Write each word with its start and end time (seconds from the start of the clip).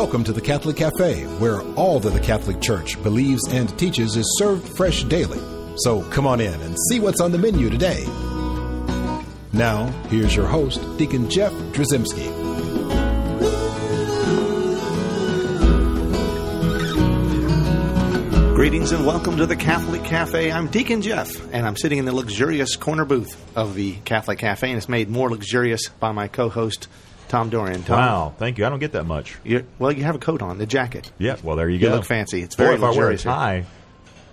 Welcome 0.00 0.24
to 0.24 0.32
the 0.32 0.40
Catholic 0.40 0.76
Cafe, 0.76 1.24
where 1.40 1.60
all 1.74 2.00
that 2.00 2.14
the 2.14 2.20
Catholic 2.20 2.62
Church 2.62 3.00
believes 3.02 3.46
and 3.48 3.68
teaches 3.78 4.16
is 4.16 4.38
served 4.38 4.66
fresh 4.66 5.04
daily. 5.04 5.38
So 5.76 6.00
come 6.04 6.26
on 6.26 6.40
in 6.40 6.58
and 6.62 6.74
see 6.88 7.00
what's 7.00 7.20
on 7.20 7.32
the 7.32 7.38
menu 7.38 7.68
today. 7.68 8.06
Now, 9.52 9.88
here's 10.08 10.34
your 10.34 10.46
host, 10.46 10.80
Deacon 10.96 11.28
Jeff 11.28 11.52
Drzycimski. 11.74 12.24
Greetings 18.54 18.92
and 18.92 19.04
welcome 19.04 19.36
to 19.36 19.44
the 19.44 19.54
Catholic 19.54 20.02
Cafe. 20.04 20.50
I'm 20.50 20.68
Deacon 20.68 21.02
Jeff, 21.02 21.30
and 21.52 21.66
I'm 21.66 21.76
sitting 21.76 21.98
in 21.98 22.06
the 22.06 22.14
luxurious 22.14 22.74
corner 22.74 23.04
booth 23.04 23.38
of 23.54 23.74
the 23.74 23.96
Catholic 24.06 24.38
Cafe, 24.38 24.66
and 24.66 24.78
it's 24.78 24.88
made 24.88 25.10
more 25.10 25.28
luxurious 25.28 25.90
by 25.90 26.12
my 26.12 26.26
co-host 26.26 26.88
Tom 27.30 27.48
Dorian. 27.48 27.82
Tom, 27.84 27.96
Wow, 27.98 28.34
thank 28.38 28.58
you. 28.58 28.66
I 28.66 28.68
don't 28.68 28.78
get 28.80 28.92
that 28.92 29.04
much. 29.06 29.36
you're- 29.44 29.64
well, 29.78 29.90
you 29.92 30.02
have 30.04 30.14
a 30.16 30.18
coat 30.18 30.42
on, 30.42 30.58
the 30.58 30.66
jacket. 30.66 31.10
Yeah, 31.18 31.36
well, 31.42 31.56
there 31.56 31.68
you, 31.68 31.78
You 31.78 31.88
go. 31.88 31.94
look 31.94 32.04
fancy. 32.04 32.42
It's 32.42 32.56
very 32.56 32.74
if 32.74 32.82
I 32.82 32.90
wear 32.90 33.10
a 33.10 33.16
tie, 33.16 33.64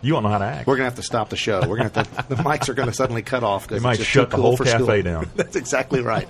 you 0.01 0.13
won't 0.13 0.23
know 0.25 0.31
how 0.31 0.39
to 0.39 0.45
act. 0.45 0.67
We're 0.67 0.75
gonna 0.77 0.89
have 0.89 0.95
to 0.95 1.03
stop 1.03 1.29
the 1.29 1.35
show. 1.37 1.61
We're 1.67 1.77
gonna 1.77 1.91
have 1.93 2.27
to, 2.27 2.35
the 2.35 2.41
mics 2.43 2.69
are 2.69 2.73
gonna 2.73 2.93
suddenly 2.93 3.21
cut 3.21 3.43
off. 3.43 3.63
'cause 3.67 3.69
They 3.69 3.75
it's 3.77 3.83
might 3.83 3.99
shut 3.99 4.29
the 4.31 4.35
cool 4.37 4.45
whole 4.45 4.57
cafe 4.57 4.83
school. 4.83 5.01
down. 5.01 5.29
That's 5.35 5.55
exactly 5.55 6.01
right. 6.01 6.27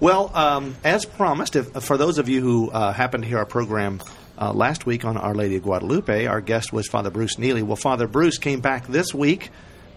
well, 0.00 0.30
um, 0.34 0.76
as 0.84 1.04
promised, 1.04 1.56
if, 1.56 1.66
for 1.82 1.96
those 1.96 2.18
of 2.18 2.28
you 2.28 2.40
who 2.40 2.70
uh, 2.70 2.92
happened 2.92 3.24
to 3.24 3.28
hear 3.28 3.38
our 3.38 3.46
program 3.46 4.00
uh, 4.38 4.52
last 4.52 4.86
week 4.86 5.04
on 5.04 5.16
Our 5.16 5.34
Lady 5.34 5.56
of 5.56 5.62
Guadalupe, 5.62 6.26
our 6.26 6.40
guest 6.40 6.72
was 6.72 6.88
Father 6.88 7.10
Bruce 7.10 7.36
Nieli. 7.36 7.62
Well, 7.62 7.76
Father 7.76 8.06
Bruce 8.06 8.38
came 8.38 8.60
back 8.60 8.86
this 8.86 9.14
week. 9.14 9.50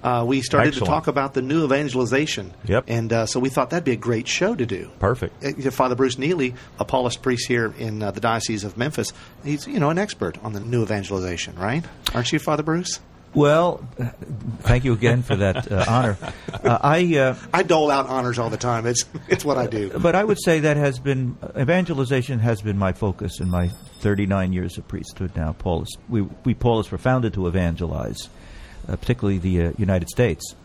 Uh, 0.05 0.23
we 0.23 0.41
started 0.41 0.68
Excellent. 0.68 0.86
to 0.86 0.91
talk 0.91 1.08
about 1.08 1.34
the 1.34 1.42
new 1.42 1.66
evangelization. 1.66 2.53
Yep. 2.66 2.84
And 2.88 3.11
uh, 3.11 3.25
so 3.25 3.39
we 3.39 3.50
thought 3.50 3.72
that'd 3.72 3.84
be 3.84 3.94
a 3.94 3.95
great 3.95 4.28
show 4.28 4.53
to 4.53 4.66
do. 4.66 4.92
Perfect. 5.00 5.44
Uh, 5.44 5.72
Father 5.72 5.95
Bruce 5.95 6.17
Nieli, 6.17 6.53
a 6.80 6.86
Paulist 6.86 7.23
priest 7.23 7.47
here 7.47 7.73
in 7.80 8.03
uh, 8.03 8.12
the 8.12 8.20
Diocese 8.22 8.64
of 8.64 8.78
Memphis, 8.78 9.14
he's 9.44 9.66
you 9.66 9.80
know 9.80 9.89
an 9.89 9.97
expert 9.97 10.38
on 10.44 10.53
the 10.53 10.59
new 10.59 10.84
evangelization, 10.84 11.56
right? 11.56 11.84
Aren't 12.14 12.31
you, 12.31 12.38
Father 12.38 12.62
Bruce? 12.62 13.00
Well, 13.34 13.86
uh, 14.00 14.12
thank 14.59 14.86
you 14.86 14.94
again 14.94 15.22
for 15.22 15.36
that 15.36 15.70
uh, 15.70 15.86
honor. 15.89 16.17
Uh, 16.53 16.78
I, 16.81 17.17
uh, 17.17 17.36
I 17.53 17.64
dole 17.64 17.92
out 17.92 18.08
honors 18.08 18.40
all 18.40 18.50
the 18.50 18.58
time. 18.58 18.86
It's 18.86 19.03
it's 19.28 19.44
what 19.44 19.58
I 19.58 19.67
do. 19.67 19.90
but 19.90 20.16
I 20.16 20.23
would 20.23 20.40
say 20.40 20.62
that 20.62 20.78
has 20.78 21.00
been 21.00 21.36
evangelization 21.58 22.40
has 22.40 22.62
been 22.62 22.78
my 22.78 22.94
focus 22.94 23.40
in 23.40 23.50
my 23.50 23.72
39 24.00 24.53
years 24.53 24.78
of 24.78 24.88
priesthood 24.88 25.36
now. 25.36 25.53
Paulist, 25.58 25.97
we 26.08 26.22
we 26.45 26.53
Paulists 26.53 26.92
were 26.92 26.97
founded 26.97 27.34
to 27.34 27.47
evangelize, 27.47 28.28
uh, 28.28 28.30
particularly 28.88 29.38
the 29.38 29.67
uh, 29.67 29.72
United 29.78 30.09
States, 30.09 30.55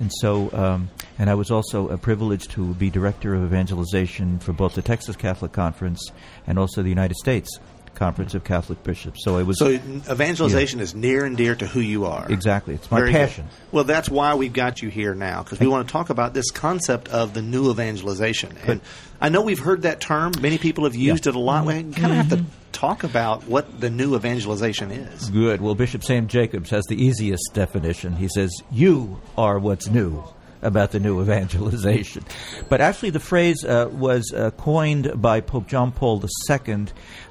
and 0.00 0.10
so 0.20 0.50
um, 0.52 0.90
and 1.18 1.28
I 1.30 1.34
was 1.34 1.50
also 1.50 1.88
a 1.88 1.98
privileged 1.98 2.50
to 2.52 2.74
be 2.74 2.90
director 2.90 3.34
of 3.34 3.42
evangelization 3.44 4.38
for 4.38 4.52
both 4.52 4.74
the 4.74 4.82
Texas 4.82 5.16
Catholic 5.16 5.52
Conference 5.52 6.12
and 6.46 6.58
also 6.58 6.82
the 6.82 6.88
United 6.88 7.16
States 7.16 7.58
Conference 7.94 8.34
of 8.34 8.44
Catholic 8.44 8.80
Bishops. 8.84 9.24
So 9.24 9.38
it 9.38 9.44
was 9.44 9.58
So 9.58 9.70
evangelization 9.70 10.78
is 10.78 10.94
near 10.94 11.24
and 11.24 11.36
dear 11.36 11.56
to 11.56 11.66
who 11.66 11.80
you 11.80 12.04
are. 12.04 12.30
exactly 12.30 12.74
it's 12.74 12.88
my 12.92 12.98
Very 13.00 13.10
good. 13.12 13.18
passion. 13.18 13.48
Well, 13.72 13.82
that's 13.84 14.08
why 14.08 14.36
we've 14.36 14.52
got 14.52 14.80
you 14.82 14.88
here 14.88 15.14
now 15.14 15.42
because 15.42 15.58
we 15.58 15.66
want 15.66 15.88
to 15.88 15.92
talk 15.92 16.08
about 16.10 16.32
this 16.32 16.50
concept 16.52 17.08
of 17.08 17.34
the 17.34 17.42
new 17.42 17.70
evangelization. 17.70 18.56
And 18.66 18.80
I 19.20 19.30
know 19.30 19.42
we've 19.42 19.58
heard 19.58 19.82
that 19.82 20.00
term; 20.00 20.32
many 20.40 20.58
people 20.58 20.84
have 20.84 20.94
used 20.94 21.26
it 21.26 21.34
a 21.34 21.40
lot. 21.40 21.66
We 21.66 21.72
kind 21.72 21.96
of 21.96 22.02
have 22.02 22.28
to 22.30 22.44
talk 22.72 23.04
about 23.04 23.46
what 23.46 23.80
the 23.80 23.90
new 23.90 24.14
evangelization 24.14 24.90
is. 24.90 25.30
Good. 25.30 25.60
Well, 25.60 25.74
Bishop 25.74 26.04
Sam 26.04 26.28
Jacobs 26.28 26.70
has 26.70 26.84
the 26.86 27.02
easiest 27.02 27.54
definition. 27.54 28.14
He 28.14 28.28
says, 28.28 28.50
You 28.70 29.20
are 29.36 29.58
what's 29.58 29.88
new 29.88 30.24
about 30.62 30.92
the 30.92 31.00
new 31.00 31.20
evangelization. 31.22 32.24
But 32.68 32.80
actually, 32.80 33.10
the 33.10 33.20
phrase 33.20 33.64
uh, 33.64 33.88
was 33.92 34.32
uh, 34.34 34.50
coined 34.52 35.20
by 35.20 35.40
Pope 35.40 35.66
John 35.66 35.92
Paul 35.92 36.22
II 36.50 36.86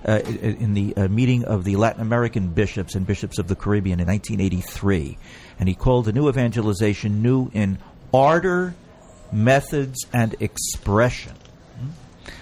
uh, 0.05 0.19
in 0.23 0.73
the 0.73 0.95
uh, 0.95 1.07
meeting 1.07 1.45
of 1.45 1.63
the 1.63 1.75
Latin 1.75 2.01
American 2.01 2.49
bishops 2.49 2.95
and 2.95 3.05
bishops 3.05 3.37
of 3.37 3.47
the 3.47 3.55
Caribbean 3.55 3.99
in 3.99 4.07
1983. 4.07 5.17
And 5.59 5.67
he 5.67 5.75
called 5.75 6.05
the 6.05 6.13
new 6.13 6.29
evangelization 6.29 7.21
new 7.21 7.49
in 7.53 7.79
ardor, 8.13 8.75
methods, 9.31 10.05
and 10.13 10.35
expression. 10.39 11.33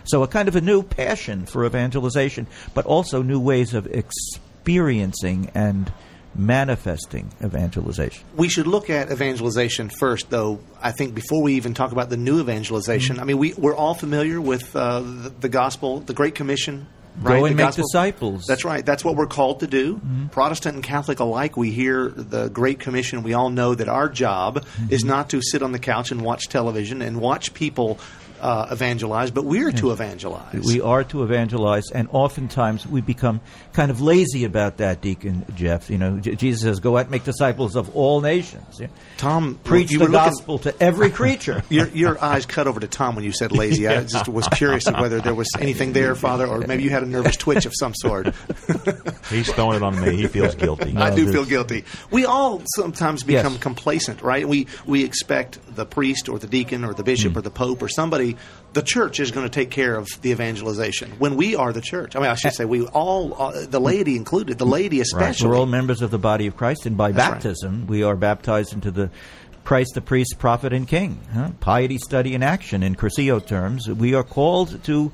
So, 0.05 0.23
a 0.23 0.27
kind 0.27 0.47
of 0.47 0.55
a 0.55 0.61
new 0.61 0.83
passion 0.83 1.45
for 1.45 1.66
evangelization, 1.66 2.47
but 2.73 2.85
also 2.85 3.21
new 3.21 3.39
ways 3.39 3.73
of 3.73 3.88
experiencing 3.88 5.51
and 5.55 5.91
manifesting 6.38 7.31
evangelization. 7.43 8.25
We 8.35 8.49
should 8.49 8.67
look 8.67 8.89
at 8.89 9.11
evangelization 9.11 9.89
first, 9.89 10.29
though. 10.29 10.59
I 10.81 10.91
think 10.91 11.16
before 11.16 11.41
we 11.41 11.55
even 11.55 11.73
talk 11.73 11.91
about 11.91 12.09
the 12.09 12.17
new 12.17 12.39
evangelization, 12.39 13.16
mm-hmm. 13.16 13.23
I 13.23 13.25
mean, 13.25 13.38
we, 13.38 13.53
we're 13.53 13.75
all 13.75 13.93
familiar 13.93 14.39
with 14.41 14.75
uh, 14.75 14.99
the, 14.99 15.29
the 15.41 15.49
gospel, 15.49 15.99
the 16.01 16.13
Great 16.13 16.35
Commission. 16.35 16.87
Right? 17.17 17.39
Go 17.39 17.45
and 17.45 17.53
The 17.53 17.57
make 17.57 17.66
gospel- 17.67 17.85
disciples. 17.85 18.45
That's 18.45 18.66
right. 18.66 18.85
That's 18.85 19.05
what 19.05 19.16
we're 19.16 19.27
called 19.27 19.61
to 19.61 19.67
do. 19.67 19.95
Mm-hmm. 19.95 20.27
Protestant 20.27 20.75
and 20.75 20.83
Catholic 20.83 21.22
alike, 21.22 21.55
we 21.55 21.72
hear 21.72 22.09
the 22.09 22.49
Great 22.49 22.79
Commission. 22.79 23.23
We 23.23 23.33
all 23.33 23.49
know 23.49 23.73
that 23.73 23.87
our 23.87 24.09
job 24.09 24.66
mm-hmm. 24.66 24.93
is 24.93 25.05
not 25.05 25.29
to 25.29 25.41
sit 25.41 25.63
on 25.63 25.72
the 25.72 25.79
couch 25.79 26.11
and 26.11 26.22
watch 26.22 26.49
television 26.49 27.01
and 27.01 27.22
watch 27.22 27.53
people 27.53 27.99
uh, 28.41 28.68
evangelize, 28.72 29.31
but 29.31 29.46
we're 29.46 29.72
to 29.72 29.91
evangelize. 29.91 30.62
We 30.66 30.81
are 30.81 31.03
to 31.06 31.23
evangelize, 31.23 31.85
and 31.94 32.07
oftentimes 32.12 32.85
we 32.85 33.01
become 33.01 33.41
kind 33.73 33.90
of 33.91 34.01
lazy 34.01 34.44
about 34.46 34.78
that, 34.78 35.01
Deacon 35.01 35.46
Jeff. 35.56 35.90
You 35.90 35.97
know, 35.97 36.19
J- 36.19 36.35
Jesus 36.35 36.62
says, 36.62 36.79
"Go 36.79 36.97
out 36.97 37.01
and 37.01 37.12
make 37.12 37.23
disciples 37.23 37.75
of 37.75 37.96
all 37.96 38.22
nations." 38.22 38.78
Yeah. 38.79 38.88
Tom, 39.18 39.59
Preach 39.63 39.91
you 39.91 40.00
the 40.00 40.06
were 40.06 40.12
looking- 40.12 40.29
gospel 40.29 40.59
to 40.59 40.84
every 40.84 41.09
creature. 41.09 41.63
Your, 41.69 41.88
your 41.90 42.23
eyes 42.23 42.46
cut 42.46 42.68
over 42.68 42.79
to 42.79 42.88
Tom 42.88 43.16
when 43.16 43.23
you 43.25 43.31
said 43.31 43.51
lazy. 43.51 43.88
I 43.88 44.03
just 44.16 44.28
was 44.28 44.47
curious 44.50 44.88
of 44.88 44.96
whether 44.96 45.19
there 45.22 45.34
was 45.35 45.47
anything 45.59 45.94
there, 45.94 46.16
Father, 46.28 46.46
or 46.47 46.59
maybe 46.59 46.84
you 46.84 46.90
had 46.90 47.03
a 47.03 47.07
nervous 47.07 47.35
twitch 47.35 47.66
of 47.66 47.73
some 47.75 47.94
sort. 47.96 48.34
He's 49.29 49.52
throwing 49.52 49.78
it 49.78 49.84
on 49.84 50.00
me. 50.00 50.16
He 50.16 50.28
feels 50.28 50.56
guilty. 50.56 50.96
I 50.96 51.09
do 51.16 51.25
there's- 51.25 51.31
feel 51.34 51.46
guilty. 51.46 51.84
We 52.12 52.25
all 52.25 52.62
sometimes 52.75 53.23
become 53.23 53.53
Yes. 53.53 53.62
complacent, 53.62 54.22
right? 54.22 54.47
We 54.47 54.67
we 54.85 55.03
expect 55.03 55.59
the 55.75 55.85
priest 55.85 56.29
or 56.29 56.40
the 56.40 56.47
deacon 56.47 56.84
or 56.85 56.94
the 56.94 57.03
bishop 57.03 57.34
Mm. 57.34 57.38
or 57.38 57.41
the 57.41 57.52
pope 57.52 57.81
or 57.81 57.88
somebody. 57.90 58.25
The 58.74 58.81
church 58.81 59.22
is 59.22 59.31
going 59.31 59.46
to 59.46 59.50
take 59.50 59.72
care 59.72 59.96
of 59.96 60.06
the 60.22 60.31
evangelization 60.31 61.12
when 61.18 61.38
we 61.38 61.56
are 61.56 61.72
the 61.72 61.80
church. 61.81 62.16
I 62.16 62.19
mean, 62.19 62.30
I 62.30 62.36
should 62.36 62.52
say 62.53 62.66
we 62.66 62.86
all, 62.88 63.34
uh, 63.41 63.66
the 63.66 63.80
laity 63.80 64.18
included, 64.18 64.58
the 64.58 64.66
laity 64.66 64.97
Right. 64.97 65.03
especially. 65.03 65.47
We're 65.50 65.56
all 65.58 65.66
members 65.66 66.02
of 66.02 66.12
the 66.12 66.18
body 66.18 66.46
of 66.47 66.58
Christ, 66.58 66.85
and 66.85 66.97
by 66.97 67.12
That's 67.14 67.19
right. 67.30 67.34
baptism, 67.35 67.88
we 67.88 68.03
are 68.03 68.18
baptized 68.18 68.74
into 68.74 68.91
the 68.91 69.09
Christ, 69.64 69.91
the 69.96 70.02
priest, 70.02 70.35
prophet, 70.40 70.74
and 70.74 70.88
king. 70.88 71.19
Huh? 71.34 71.52
Piety, 71.62 71.97
study, 71.97 72.35
and 72.35 72.44
action 72.44 72.84
in 72.84 72.96
Cursillo 72.96 73.40
terms. 73.46 73.88
We 73.90 74.14
are 74.14 74.24
called 74.24 74.84
to 74.84 75.12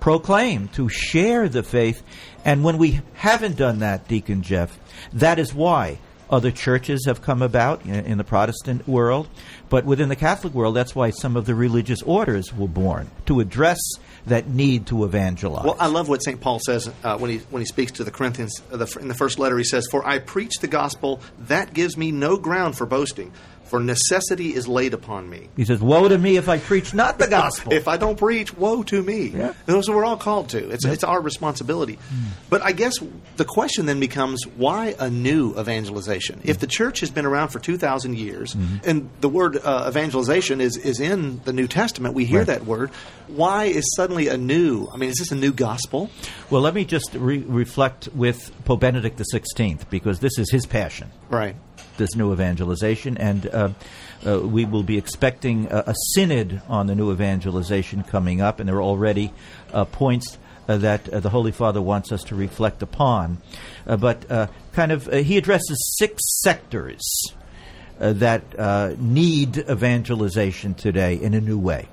proclaim, 0.00 0.68
to 0.68 0.88
share 0.88 1.48
the 1.48 1.62
faith. 1.62 2.02
And 2.44 2.64
when 2.64 2.78
we 2.78 3.00
haven't 3.14 3.56
done 3.56 3.80
that, 3.80 4.08
Deacon 4.08 4.42
Jeff, 4.42 4.78
that 5.12 5.38
is 5.38 5.52
why 5.54 5.98
other 6.32 6.50
churches 6.50 7.04
have 7.06 7.20
come 7.20 7.42
about 7.42 7.84
in, 7.84 8.16
the 8.16 8.24
Protestant 8.24 8.88
world. 8.88 9.28
But 9.68 9.84
within 9.84 10.08
the 10.08 10.16
Catholic 10.16 10.54
world, 10.54 10.74
that's 10.74 10.94
why 10.94 11.10
some 11.10 11.36
of 11.36 11.44
the 11.44 11.54
religious 11.54 12.02
orders 12.02 12.52
were 12.52 12.66
born 12.66 13.10
to 13.26 13.40
address 13.40 13.78
that 14.26 14.48
need 14.48 14.86
to 14.86 15.04
evangelize. 15.04 15.64
Well, 15.64 15.76
I 15.78 15.86
love 15.86 16.08
what 16.08 16.22
St. 16.22 16.40
Paul 16.40 16.58
says 16.58 16.90
uh, 17.04 17.18
when 17.18 17.30
he 17.30 17.38
when 17.50 17.60
he 17.60 17.66
speaks 17.66 17.92
to 17.92 18.04
the 18.04 18.10
Corinthians 18.10 18.62
uh, 18.72 18.86
in 18.98 19.08
the 19.08 19.14
first 19.14 19.38
letter. 19.38 19.58
He 19.58 19.64
says, 19.64 19.86
"For 19.90 20.06
I 20.06 20.18
preach 20.18 20.54
the 20.60 20.68
gospel; 20.68 21.20
that 21.38 21.74
gives 21.74 21.96
me 21.96 22.12
no 22.12 22.36
ground 22.36 22.76
for 22.78 22.86
boasting, 22.86 23.32
for 23.72 23.80
necessity 23.80 24.54
is 24.54 24.68
laid 24.68 24.92
upon 24.92 25.30
me. 25.30 25.48
he 25.56 25.64
says, 25.64 25.80
Woe 25.80 26.06
to 26.06 26.18
me 26.18 26.36
if 26.36 26.46
I 26.46 26.58
preach 26.58 26.92
not 26.92 27.18
the 27.18 27.26
gospel. 27.26 27.72
If 27.72 27.88
I 27.88 27.96
don't 27.96 28.18
preach, 28.18 28.54
woe 28.54 28.82
to 28.82 29.02
me." 29.02 29.28
Yeah. 29.28 29.54
Those 29.64 29.88
are 29.88 29.96
we're 29.96 30.04
all 30.04 30.18
called 30.18 30.50
to. 30.50 30.68
It's 30.70 30.84
it's 30.84 31.02
our 31.04 31.22
responsibility. 31.22 31.98
But 32.50 32.60
I 32.60 32.72
guess 32.72 32.92
the 33.38 33.46
question 33.46 33.86
then 33.86 33.98
becomes, 33.98 34.46
why 34.46 34.94
a 34.98 35.08
new 35.08 35.58
evangelization? 35.58 36.42
If 36.44 36.58
the 36.58 36.66
church 36.66 37.00
has 37.00 37.10
been 37.10 37.24
around 37.24 37.48
for 37.48 37.60
two 37.60 37.78
thousand 37.78 38.18
years, 38.18 38.54
and 38.84 39.08
the 39.22 39.30
word 39.30 39.56
uh, 39.56 39.86
evangelization 39.88 40.60
is 40.60 40.76
is 40.76 41.00
in 41.00 41.40
the 41.44 41.52
New 41.54 41.66
Testament, 41.66 42.14
we 42.14 42.26
hear 42.26 42.40
Right. 42.40 42.48
that 42.48 42.66
word. 42.66 42.90
Why 43.28 43.64
is 43.64 43.84
suddenly 43.96 44.28
a 44.28 44.36
new? 44.36 44.88
I 44.92 44.98
mean, 44.98 45.08
is 45.08 45.16
this 45.16 45.32
a 45.32 45.36
new 45.46 45.52
gospel? 45.52 46.10
Well, 46.50 46.60
let 46.60 46.74
me 46.74 46.84
just 46.84 47.14
re- 47.14 47.38
reflect 47.62 48.08
with 48.14 48.52
Pope 48.66 48.80
Benedict 48.80 49.18
XVI 49.18 49.88
because 49.88 50.20
this 50.20 50.36
is 50.38 50.50
his 50.50 50.66
passion, 50.66 51.08
Right. 51.30 51.56
This 51.96 52.14
new 52.14 52.32
evangelization, 52.32 53.16
and 53.18 53.46
uh, 53.46 53.70
uh, 54.26 54.40
we 54.40 54.64
will 54.64 54.82
be 54.82 54.98
expecting 54.98 55.66
a, 55.70 55.84
a 55.88 55.94
synod 56.14 56.62
on 56.68 56.86
the 56.86 56.94
new 56.94 57.12
evangelization 57.12 58.02
coming 58.02 58.40
up, 58.40 58.60
and 58.60 58.68
there 58.68 58.76
are 58.76 58.82
already 58.82 59.32
uh, 59.72 59.84
points. 59.84 60.38
Uh, 60.68 60.76
that 60.76 61.08
uh, 61.08 61.18
the 61.18 61.28
Holy 61.28 61.50
Father 61.50 61.82
wants 61.82 62.12
us 62.12 62.22
to 62.22 62.36
reflect 62.36 62.82
upon. 62.82 63.38
Uh, 63.84 63.96
but 63.96 64.28
kind 64.72 64.92
of, 64.92 65.12
he 65.12 65.36
addresses 65.36 65.96
six 65.98 66.22
sectors 66.40 67.02
that 67.98 68.96
need 69.00 69.58
evangelization 69.58 70.74
today 70.74 71.16
in 71.16 71.34
a 71.34 71.40
new 71.40 71.58
way. 71.58 71.88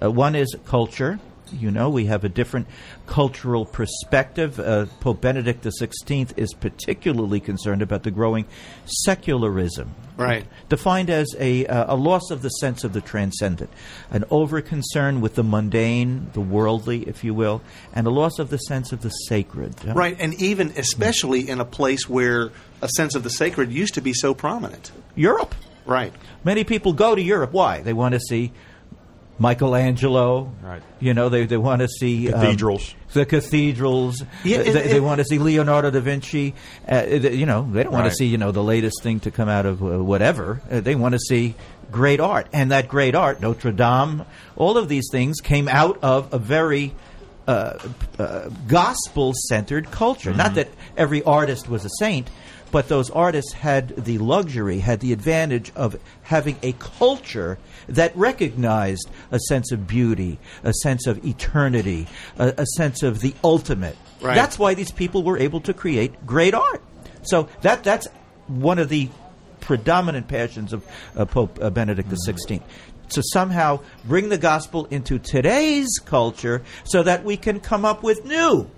One 0.00 0.34
is 0.34 0.56
culture, 0.66 1.20
You 1.52 1.70
know, 1.70 1.90
we 1.90 2.06
have 2.06 2.24
a 2.24 2.28
different 2.28 2.66
cultural 3.06 3.64
perspective. 3.64 4.58
Uh, 4.60 4.86
Pope 5.00 5.20
Benedict 5.20 5.64
XVI 5.64 6.32
is 6.36 6.52
particularly 6.54 7.40
concerned 7.40 7.82
about 7.82 8.02
the 8.04 8.10
growing 8.10 8.46
secularism, 8.84 9.94
Right. 10.16 10.44
defined 10.68 11.10
as 11.10 11.26
a, 11.38 11.66
uh, 11.66 11.94
a 11.94 11.96
loss 11.96 12.30
of 12.30 12.42
the 12.42 12.48
sense 12.48 12.84
of 12.84 12.92
the 12.92 13.00
transcendent, 13.00 13.70
an 14.10 14.24
over 14.30 14.60
concern 14.60 15.20
with 15.20 15.34
the 15.34 15.42
mundane, 15.44 16.28
the 16.32 16.40
worldly, 16.40 17.02
if 17.08 17.24
you 17.24 17.34
will, 17.34 17.62
and 17.94 18.06
a 18.06 18.10
loss 18.10 18.38
of 18.38 18.50
the 18.50 18.58
sense 18.58 18.92
of 18.92 19.02
the 19.02 19.10
sacred. 19.10 19.74
Right, 19.84 20.16
and 20.20 20.34
even 20.40 20.72
especially 20.76 21.48
in 21.48 21.60
a 21.60 21.64
place 21.64 22.08
where 22.08 22.50
a 22.82 22.88
sense 22.88 23.14
of 23.14 23.22
the 23.22 23.30
sacred 23.30 23.72
used 23.72 23.94
to 23.94 24.00
be 24.00 24.12
so 24.12 24.34
prominent. 24.34 24.92
Europe. 25.14 25.54
Right. 25.86 26.12
Many 26.44 26.64
people 26.64 26.92
go 26.92 27.14
to 27.14 27.22
Europe. 27.22 27.52
Why? 27.52 27.80
They 27.80 27.92
want 27.94 28.12
to 28.12 28.20
see 28.20 28.52
Michelangelo. 29.40 30.52
Right. 30.62 30.82
You 31.00 31.14
know, 31.14 31.28
they, 31.28 31.46
they 31.46 31.56
want 31.56 31.80
to 31.80 31.88
see 31.88 32.32
um, 32.32 32.40
Cathedrals. 32.40 32.94
the 33.12 33.24
cathedrals. 33.26 34.22
Yeah, 34.44 34.58
they, 34.58 34.68
it- 34.68 34.72
they 34.72 34.96
it- 34.96 35.02
want 35.02 35.18
to 35.18 35.24
see 35.24 35.38
Leonardo 35.38 35.90
da 35.90 36.00
Vinci. 36.00 36.54
Uh, 36.86 37.02
they- 37.02 37.34
you 37.34 37.46
know, 37.46 37.68
they 37.72 37.82
don't 37.82 37.92
want 37.92 38.06
to 38.06 38.14
see 38.14 38.26
you 38.26 38.38
know 38.38 38.52
the 38.52 38.62
latest 38.62 39.02
thing 39.02 39.20
to 39.20 39.30
come 39.30 39.48
out 39.48 39.66
of 39.66 39.82
uh, 39.82 40.02
whatever. 40.02 40.60
Uh, 40.70 40.80
they 40.80 40.94
want 40.94 41.14
to 41.14 41.18
see 41.18 41.54
great 41.90 42.20
art, 42.20 42.46
and 42.52 42.70
that 42.70 42.86
great 42.86 43.14
art, 43.16 43.40
Notre 43.40 43.72
Dame, 43.72 44.24
all 44.56 44.78
of 44.78 44.88
these 44.88 45.08
things 45.10 45.40
came 45.40 45.66
out 45.68 45.98
of 46.02 46.32
a 46.32 46.38
very 46.38 46.94
uh, 47.48 47.78
uh, 48.18 48.48
gospel 48.68 49.32
centered 49.48 49.90
culture. 49.90 50.32
Not 50.32 50.54
that 50.54 50.68
every 50.96 51.22
artist 51.24 51.68
was 51.68 51.84
a 51.84 51.90
saint, 51.98 52.28
but 52.70 52.88
those 52.88 53.10
artists 53.10 53.52
had 53.52 53.88
the 53.96 54.18
luxury, 54.18 54.78
had 54.78 55.00
the 55.00 55.12
advantage 55.12 55.72
of 55.74 55.98
having 56.22 56.58
a 56.62 56.72
culture 56.72 57.58
that 57.88 58.16
recognized 58.16 59.08
a 59.30 59.38
sense 59.40 59.72
of 59.72 59.86
beauty, 59.86 60.38
a 60.62 60.72
sense 60.72 61.06
of 61.06 61.24
eternity, 61.24 62.06
a, 62.38 62.54
a 62.58 62.66
sense 62.76 63.02
of 63.02 63.20
the 63.20 63.34
ultimate. 63.42 63.96
Right. 64.20 64.34
That's 64.34 64.58
why 64.58 64.74
these 64.74 64.92
people 64.92 65.22
were 65.22 65.38
able 65.38 65.60
to 65.62 65.74
create 65.74 66.26
great 66.26 66.54
art. 66.54 66.82
So 67.22 67.48
that 67.62 67.84
that's 67.84 68.06
one 68.46 68.78
of 68.78 68.88
the 68.88 69.08
predominant 69.60 70.28
passions 70.28 70.72
of 70.72 70.84
uh, 71.16 71.24
Pope 71.24 71.58
uh, 71.60 71.70
Benedict 71.70 72.08
XVI. 72.08 72.62
To 73.10 73.22
somehow 73.32 73.80
bring 74.04 74.28
the 74.28 74.38
gospel 74.38 74.86
into 74.86 75.18
today's 75.18 75.98
culture 76.04 76.62
so 76.84 77.02
that 77.02 77.24
we 77.24 77.36
can 77.36 77.58
come 77.58 77.84
up 77.84 78.02
with 78.02 78.24
new 78.24 78.70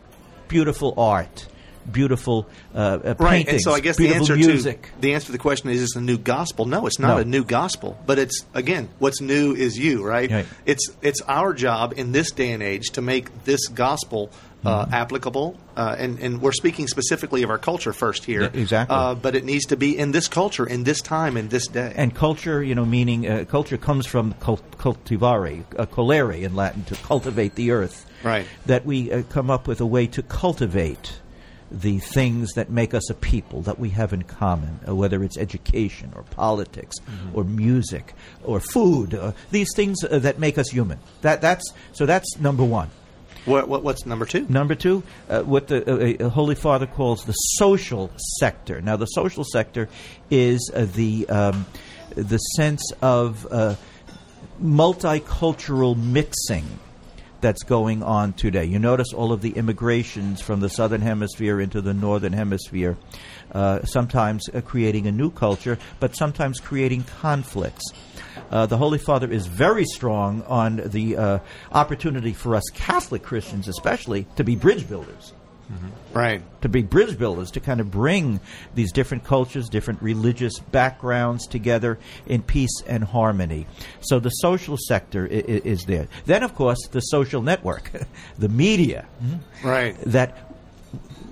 beautiful 0.48 0.94
art, 0.98 1.46
beautiful 1.90 2.46
uh, 2.74 2.78
uh, 2.78 3.14
Right, 3.18 3.48
and 3.48 3.60
so 3.60 3.72
I 3.72 3.80
guess 3.80 3.96
the 3.96 4.14
answer 4.14 4.36
music. 4.36 4.82
to 4.94 5.00
the 5.00 5.14
answer 5.14 5.26
to 5.26 5.32
the 5.32 5.38
question 5.38 5.70
is: 5.70 5.76
Is 5.80 5.90
this 5.92 5.96
a 5.96 6.00
new 6.00 6.18
gospel? 6.18 6.64
No, 6.66 6.86
it's 6.86 6.98
not 6.98 7.16
No. 7.16 7.18
a 7.18 7.24
new 7.24 7.44
gospel. 7.44 7.98
But 8.06 8.18
it's 8.18 8.44
again, 8.54 8.88
what's 8.98 9.20
new 9.20 9.54
is 9.54 9.78
you, 9.78 10.04
right? 10.04 10.30
Right. 10.30 10.46
It's 10.66 10.90
it's 11.02 11.20
our 11.22 11.52
job 11.54 11.94
in 11.96 12.12
this 12.12 12.30
day 12.30 12.52
and 12.52 12.62
age 12.62 12.90
to 12.92 13.02
make 13.02 13.44
this 13.44 13.68
gospel 13.68 14.30
uh, 14.64 14.84
Mm-hmm. 14.84 14.94
applicable, 14.94 15.56
uh, 15.76 15.96
and 15.98 16.20
and 16.20 16.40
we're 16.40 16.52
speaking 16.52 16.86
specifically 16.86 17.42
of 17.42 17.50
our 17.50 17.58
culture 17.58 17.92
first 17.92 18.24
here, 18.24 18.42
Yeah, 18.42 18.50
exactly. 18.62 18.96
Uh, 18.96 19.14
but 19.16 19.34
it 19.34 19.44
needs 19.44 19.66
to 19.66 19.76
be 19.76 19.98
in 19.98 20.12
this 20.12 20.28
culture, 20.28 20.64
in 20.64 20.84
this 20.84 21.00
time, 21.00 21.36
in 21.36 21.48
this 21.48 21.66
day. 21.66 21.92
And 21.96 22.14
culture, 22.14 22.62
you 22.62 22.76
know, 22.76 22.84
meaning 22.84 23.26
uh, 23.28 23.44
culture 23.48 23.76
comes 23.76 24.06
from 24.06 24.34
cult- 24.34 24.78
cultivare, 24.78 25.64
uh, 25.76 25.86
colere 25.86 26.42
in 26.42 26.54
Latin, 26.54 26.84
to 26.84 26.94
cultivate 26.94 27.56
the 27.56 27.72
earth. 27.72 28.06
Right. 28.22 28.46
That 28.66 28.86
we 28.86 29.10
uh, 29.10 29.22
come 29.30 29.50
up 29.50 29.66
with 29.66 29.80
a 29.80 29.86
way 29.86 30.06
to 30.06 30.22
cultivate 30.22 31.18
the 31.72 31.98
things 31.98 32.52
that 32.52 32.70
make 32.70 32.94
us 32.94 33.08
a 33.10 33.14
people 33.14 33.62
that 33.62 33.78
we 33.78 33.90
have 33.90 34.12
in 34.12 34.22
common, 34.22 34.78
uh, 34.86 34.94
whether 34.94 35.24
it's 35.24 35.38
education 35.38 36.12
or 36.14 36.22
politics 36.24 36.96
or 37.34 37.44
music 37.44 38.14
or 38.44 38.60
food, 38.60 39.14
uh, 39.14 39.32
these 39.50 39.68
things 39.74 40.04
uh, 40.04 40.18
that 40.18 40.38
make 40.38 40.58
us 40.58 40.68
human. 40.70 40.98
That 41.22 41.40
that's 41.40 41.72
so 41.92 42.06
that's 42.06 42.38
number 42.38 42.64
one. 42.64 42.90
what, 43.44 43.68
what 43.68 43.82
what's 43.82 44.06
number 44.06 44.24
two? 44.24 44.46
Number 44.48 44.74
two, 44.74 45.02
uh, 45.28 45.42
what 45.42 45.68
the 45.68 46.22
uh, 46.22 46.26
uh, 46.26 46.28
Holy 46.28 46.54
Father 46.54 46.86
calls 46.86 47.24
the 47.24 47.32
social 47.32 48.10
sector. 48.38 48.80
Now, 48.80 48.96
the 48.96 49.06
social 49.06 49.44
sector 49.44 49.88
is 50.30 50.70
uh, 50.74 50.86
the 50.94 51.28
um, 51.28 51.66
the 52.14 52.38
sense 52.38 52.92
of 53.00 53.46
uh, 53.50 53.76
multicultural 54.62 55.96
mixing 55.96 56.66
that's 57.42 57.62
going 57.64 58.02
on 58.02 58.32
today. 58.32 58.64
You 58.64 58.78
notice 58.78 59.12
all 59.12 59.32
of 59.32 59.42
the 59.42 59.50
immigrations 59.50 60.40
from 60.40 60.60
the 60.60 60.70
southern 60.70 61.02
hemisphere 61.02 61.60
into 61.60 61.82
the 61.82 61.92
northern 61.92 62.32
hemisphere, 62.32 62.96
uh, 63.52 63.84
sometimes 63.84 64.48
uh, 64.48 64.62
creating 64.62 65.06
a 65.06 65.12
new 65.12 65.30
culture, 65.30 65.78
but 66.00 66.16
sometimes 66.16 66.60
creating 66.60 67.04
conflicts. 67.20 67.84
Uh, 68.50 68.66
the 68.66 68.78
Holy 68.78 68.98
Father 68.98 69.30
is 69.30 69.46
very 69.46 69.84
strong 69.84 70.42
on 70.42 70.76
the 70.76 71.16
uh, 71.16 71.38
opportunity 71.72 72.32
for 72.32 72.54
us 72.54 72.64
Catholic 72.72 73.22
Christians, 73.22 73.68
especially, 73.68 74.26
to 74.36 74.44
be 74.44 74.56
bridge 74.56 74.88
builders 74.88 75.32
Right. 76.12 76.42
to 76.60 76.68
be 76.68 76.82
bridge 76.82 77.18
builders, 77.18 77.50
to 77.52 77.60
kind 77.60 77.80
of 77.80 77.90
bring 77.90 78.40
these 78.74 78.92
different 78.92 79.24
cultures, 79.24 79.70
different 79.70 80.02
religious 80.02 80.58
backgrounds 80.58 81.46
together 81.46 81.98
in 82.26 82.42
peace 82.42 82.82
and 82.86 83.02
harmony. 83.02 83.66
So 84.02 84.18
the 84.20 84.28
social 84.28 84.76
sector 84.76 85.26
i- 85.30 85.36
i- 85.36 85.62
is 85.64 85.86
there. 85.86 86.08
Then, 86.26 86.42
of 86.42 86.54
course, 86.54 86.86
the 86.90 87.00
social 87.00 87.40
network, 87.40 87.90
the 88.38 88.50
media, 88.50 89.06
Right. 89.64 89.96
that 90.04 90.36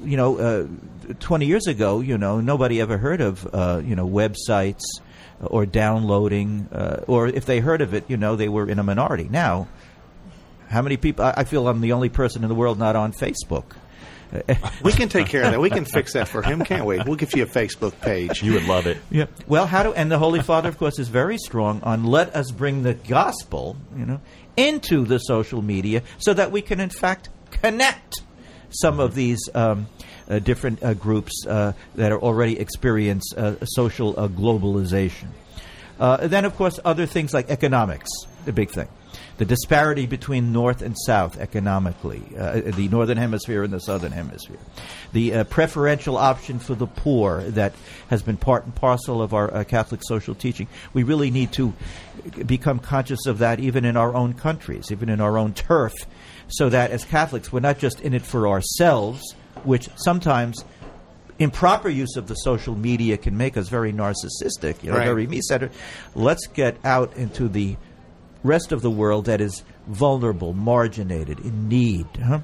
you 0.02 0.16
know, 0.16 0.38
uh, 0.38 0.66
20 1.20 1.44
years 1.44 1.66
ago, 1.66 2.00
you 2.00 2.16
know, 2.16 2.40
nobody 2.40 2.80
ever 2.80 2.96
heard 2.96 3.20
of, 3.20 3.46
uh, 3.52 3.82
you 3.84 3.94
know, 3.94 4.08
websites 4.08 4.80
or 5.42 5.66
downloading, 5.66 6.68
uh, 6.72 7.02
or 7.06 7.26
if 7.26 7.44
they 7.44 7.60
heard 7.60 7.82
of 7.82 7.92
it, 7.92 8.04
you 8.08 8.16
know, 8.16 8.34
they 8.34 8.48
were 8.48 8.66
in 8.66 8.78
a 8.78 8.82
minority. 8.82 9.28
Now, 9.30 9.68
how 10.70 10.80
many 10.80 10.96
people? 10.96 11.26
I, 11.26 11.34
I 11.38 11.44
feel 11.44 11.68
I'm 11.68 11.82
the 11.82 11.92
only 11.92 12.08
person 12.08 12.42
in 12.42 12.48
the 12.48 12.54
world 12.54 12.78
not 12.78 12.96
on 12.96 13.12
Facebook. 13.12 13.64
We 14.82 14.92
can 14.92 15.08
take 15.08 15.26
care 15.26 15.42
of 15.44 15.50
that. 15.52 15.60
We 15.60 15.70
can 15.70 15.84
fix 15.84 16.12
that 16.14 16.28
for 16.28 16.42
him, 16.42 16.64
can't 16.64 16.86
we? 16.86 16.98
We'll 17.00 17.16
give 17.16 17.34
you 17.34 17.42
a 17.42 17.46
Facebook 17.46 18.00
page. 18.00 18.42
You 18.42 18.54
would 18.54 18.64
love 18.64 18.86
it. 18.86 18.98
Yeah. 19.10 19.26
Well, 19.46 19.66
how 19.66 19.82
do 19.82 19.92
and 19.92 20.10
the 20.10 20.18
Holy 20.18 20.40
Father, 20.42 20.68
of 20.68 20.78
course, 20.78 20.98
is 20.98 21.08
very 21.08 21.38
strong 21.38 21.82
on 21.82 22.04
let 22.04 22.34
us 22.34 22.50
bring 22.50 22.82
the 22.82 22.94
gospel, 22.94 23.76
you 23.96 24.06
know, 24.06 24.20
into 24.56 25.04
the 25.04 25.18
social 25.18 25.62
media 25.62 26.02
so 26.18 26.32
that 26.34 26.52
we 26.52 26.62
can, 26.62 26.80
in 26.80 26.90
fact, 26.90 27.28
connect 27.50 28.22
some 28.70 29.00
of 29.00 29.14
these 29.14 29.48
um, 29.54 29.88
uh, 30.28 30.38
different 30.38 30.82
uh, 30.82 30.94
groups 30.94 31.44
uh, 31.46 31.72
that 31.96 32.12
are 32.12 32.20
already 32.20 32.58
experience 32.58 33.34
uh, 33.36 33.56
social 33.64 34.18
uh, 34.18 34.28
globalization. 34.28 35.28
Uh, 35.98 36.26
then, 36.28 36.44
of 36.44 36.56
course, 36.56 36.78
other 36.84 37.04
things 37.04 37.34
like 37.34 37.50
economics, 37.50 38.08
the 38.44 38.52
big 38.52 38.70
thing. 38.70 38.88
The 39.40 39.46
disparity 39.46 40.04
between 40.04 40.52
North 40.52 40.82
and 40.82 40.94
South 41.06 41.38
economically, 41.40 42.22
uh, 42.38 42.60
the 42.60 42.88
Northern 42.88 43.16
Hemisphere 43.16 43.62
and 43.62 43.72
the 43.72 43.80
Southern 43.80 44.12
Hemisphere. 44.12 44.58
The 45.14 45.32
uh, 45.32 45.44
preferential 45.44 46.18
option 46.18 46.58
for 46.58 46.74
the 46.74 46.86
poor 46.86 47.40
that 47.44 47.72
has 48.10 48.20
been 48.22 48.36
part 48.36 48.66
and 48.66 48.74
parcel 48.74 49.22
of 49.22 49.32
our 49.32 49.50
uh, 49.50 49.64
Catholic 49.64 50.02
social 50.04 50.34
teaching. 50.34 50.68
We 50.92 51.04
really 51.04 51.30
need 51.30 51.52
to 51.52 51.72
become 52.44 52.80
conscious 52.80 53.24
of 53.24 53.38
that 53.38 53.60
even 53.60 53.86
in 53.86 53.96
our 53.96 54.14
own 54.14 54.34
countries, 54.34 54.92
even 54.92 55.08
in 55.08 55.22
our 55.22 55.38
own 55.38 55.54
turf, 55.54 55.94
so 56.48 56.68
that 56.68 56.90
as 56.90 57.06
Catholics, 57.06 57.50
we're 57.50 57.60
not 57.60 57.78
just 57.78 58.02
in 58.02 58.12
it 58.12 58.20
for 58.20 58.46
ourselves, 58.46 59.22
which 59.64 59.88
sometimes 59.96 60.66
improper 61.38 61.88
use 61.88 62.16
of 62.16 62.28
the 62.28 62.34
social 62.34 62.74
media 62.76 63.16
can 63.16 63.38
make 63.38 63.56
us 63.56 63.70
very 63.70 63.90
narcissistic, 63.90 64.82
you 64.82 64.90
know, 64.90 64.98
Right. 64.98 65.06
very 65.06 65.26
me-centered. 65.26 65.70
Let's 66.14 66.46
get 66.46 66.76
out 66.84 67.16
into 67.16 67.48
the 67.48 67.78
rest 68.42 68.72
of 68.72 68.82
the 68.82 68.90
world 68.90 69.26
that 69.26 69.40
is 69.40 69.62
vulnerable, 69.86 70.52
marginated, 70.52 71.40
in 71.40 71.68
need. 71.68 72.06
Huh? 72.22 72.40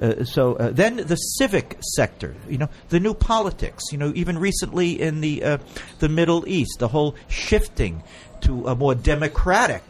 Uh, 0.00 0.24
so 0.24 0.54
uh, 0.56 0.70
then 0.70 0.96
the 0.96 1.16
civic 1.16 1.78
sector, 1.94 2.34
you 2.48 2.58
know, 2.58 2.68
the 2.90 3.00
new 3.00 3.14
politics, 3.14 3.84
you 3.90 3.98
know, 3.98 4.12
even 4.14 4.38
recently 4.38 5.00
in 5.00 5.20
the 5.20 5.42
uh, 5.42 5.58
the 6.00 6.08
Middle 6.08 6.46
East, 6.46 6.78
the 6.78 6.88
whole 6.88 7.14
shifting 7.28 8.02
to 8.42 8.66
a 8.66 8.74
more 8.74 8.94
democratic 8.94 9.82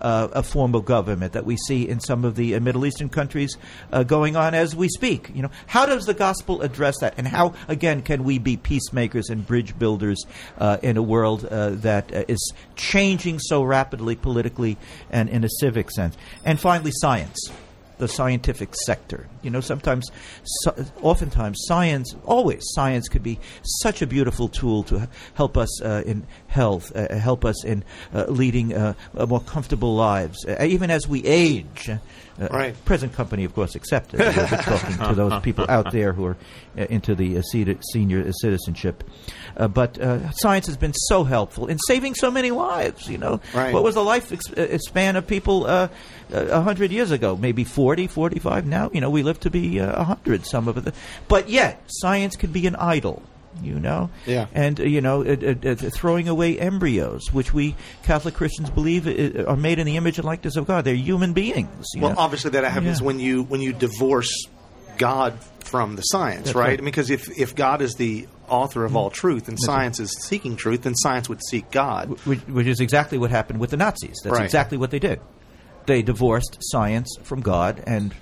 uh, 0.00 0.28
a 0.32 0.42
form 0.42 0.74
of 0.74 0.84
government 0.84 1.32
that 1.32 1.44
we 1.44 1.56
see 1.56 1.88
in 1.88 2.00
some 2.00 2.24
of 2.24 2.36
the 2.36 2.54
uh, 2.54 2.60
Middle 2.60 2.86
Eastern 2.86 3.08
countries 3.08 3.56
uh, 3.92 4.02
going 4.02 4.36
on 4.36 4.54
as 4.54 4.74
we 4.74 4.88
speak. 4.88 5.30
You 5.34 5.42
know, 5.42 5.50
how 5.66 5.86
does 5.86 6.06
the 6.06 6.14
gospel 6.14 6.62
address 6.62 6.98
that, 7.00 7.14
and 7.18 7.26
how 7.26 7.54
again 7.68 8.02
can 8.02 8.24
we 8.24 8.38
be 8.38 8.56
peacemakers 8.56 9.28
and 9.28 9.46
bridge 9.46 9.78
builders 9.78 10.24
uh, 10.58 10.78
in 10.82 10.96
a 10.96 11.02
world 11.02 11.44
uh, 11.44 11.70
that 11.70 12.14
uh, 12.14 12.24
is 12.28 12.52
changing 12.76 13.38
so 13.38 13.62
rapidly 13.62 14.16
politically 14.16 14.76
and 15.10 15.28
in 15.28 15.44
a 15.44 15.48
civic 15.60 15.90
sense? 15.90 16.16
And 16.44 16.60
finally, 16.60 16.92
science 16.94 17.50
the 17.98 18.08
scientific 18.08 18.74
sector. 18.74 19.26
You 19.42 19.50
know, 19.50 19.60
sometimes, 19.60 20.10
so, 20.44 20.74
oftentimes, 21.02 21.58
science, 21.66 22.14
always, 22.24 22.62
science 22.72 23.08
could 23.08 23.22
be 23.22 23.38
such 23.80 24.02
a 24.02 24.06
beautiful 24.06 24.48
tool 24.48 24.82
to 24.84 25.08
help 25.34 25.56
us 25.56 25.82
uh, 25.82 26.02
in 26.06 26.26
health, 26.48 26.94
uh, 26.94 27.14
help 27.16 27.44
us 27.44 27.64
in 27.64 27.84
uh, 28.14 28.24
leading 28.28 28.74
uh, 28.74 28.94
more 29.28 29.40
comfortable 29.40 29.94
lives, 29.94 30.44
uh, 30.46 30.62
even 30.64 30.90
as 30.90 31.08
we 31.08 31.24
age. 31.24 31.90
Uh, 32.40 32.48
Right. 32.50 32.84
Present 32.84 33.12
company, 33.14 33.44
of 33.44 33.54
course, 33.54 33.74
accepted. 33.74 34.20
We're 34.20 34.32
talking 34.32 34.98
to 34.98 35.14
those 35.14 35.40
people 35.42 35.64
out 35.68 35.90
there 35.92 36.12
who 36.12 36.26
are 36.26 36.36
uh, 36.78 36.82
into 36.90 37.14
the 37.14 37.38
uh, 37.38 37.42
senior 37.42 38.30
citizenship. 38.40 39.04
Uh, 39.56 39.68
but 39.68 39.98
uh, 39.98 40.30
science 40.32 40.66
has 40.66 40.76
been 40.76 40.92
so 41.08 41.24
helpful 41.24 41.66
in 41.66 41.78
saving 41.86 42.14
so 42.14 42.30
many 42.30 42.50
lives. 42.50 43.08
You 43.08 43.18
know, 43.18 43.40
Right. 43.54 43.72
what 43.72 43.82
was 43.82 43.94
the 43.94 44.04
life 44.04 44.32
ex- 44.32 44.52
uh, 44.52 44.76
span 44.78 45.16
of 45.16 45.26
people 45.26 45.66
uh, 45.66 45.88
a 46.30 46.60
hundred 46.60 46.92
years 46.92 47.10
ago? 47.10 47.36
Maybe 47.36 47.64
forty 47.64 48.06
45. 48.06 48.66
Now, 48.66 48.90
you 48.92 49.00
know, 49.00 49.08
we 49.10 49.22
live 49.22 49.40
to 49.40 49.50
be 49.50 49.80
uh, 49.80 49.96
100, 49.96 50.44
some 50.46 50.68
of 50.68 50.76
it. 50.86 50.94
But 51.28 51.48
yet, 51.48 51.82
science 51.86 52.36
can 52.36 52.52
be 52.52 52.66
an 52.66 52.76
idol 52.76 53.22
you 53.62 53.78
know? 53.80 54.10
Yeah. 54.26 54.46
And, 54.52 54.80
uh, 54.80 54.84
you 54.84 55.00
know, 55.00 55.22
uh, 55.24 55.36
uh, 55.64 55.68
uh, 55.70 55.74
throwing 55.74 56.28
away 56.28 56.58
embryos, 56.58 57.32
which 57.32 57.52
we 57.54 57.74
Catholic 58.02 58.34
Christians 58.34 58.70
believe 58.70 59.06
are 59.46 59.56
made 59.56 59.78
in 59.78 59.86
the 59.86 59.96
image 59.96 60.18
and 60.18 60.24
likeness 60.24 60.56
of 60.56 60.66
God. 60.66 60.84
They're 60.84 60.94
human 60.94 61.32
beings. 61.32 61.86
Well, 61.96 62.12
know? 62.12 62.18
obviously 62.18 62.50
that 62.52 62.64
happens 62.64 63.00
Yeah. 63.00 63.06
when 63.06 63.18
you 63.20 63.42
when 63.42 63.60
you 63.60 63.72
divorce 63.72 64.30
God 64.98 65.38
from 65.60 65.96
the 65.96 66.02
science, 66.02 66.46
That's 66.46 66.54
right? 66.56 66.68
right. 66.78 66.84
Because 66.84 67.10
if 67.10 67.28
if 67.38 67.54
God 67.54 67.82
is 67.82 67.94
the 67.94 68.28
author 68.48 68.84
of 68.84 68.94
all 68.96 69.10
truth 69.10 69.48
and 69.48 69.58
science 69.60 69.98
is 69.98 70.12
seeking 70.22 70.54
truth, 70.56 70.82
then 70.82 70.94
science 70.94 71.28
would 71.28 71.40
seek 71.50 71.70
God. 71.72 72.10
which, 72.24 72.38
which 72.46 72.66
is 72.68 72.78
exactly 72.80 73.18
what 73.18 73.30
happened 73.30 73.58
with 73.58 73.70
the 73.70 73.76
Nazis. 73.76 74.16
That's 74.22 74.36
Right. 74.36 74.44
exactly 74.44 74.78
what 74.78 74.90
they 74.92 75.00
did. 75.00 75.20
They 75.86 76.02
divorced 76.02 76.56
science 76.60 77.08
from 77.24 77.40
God, 77.40 77.82
and 77.86 78.14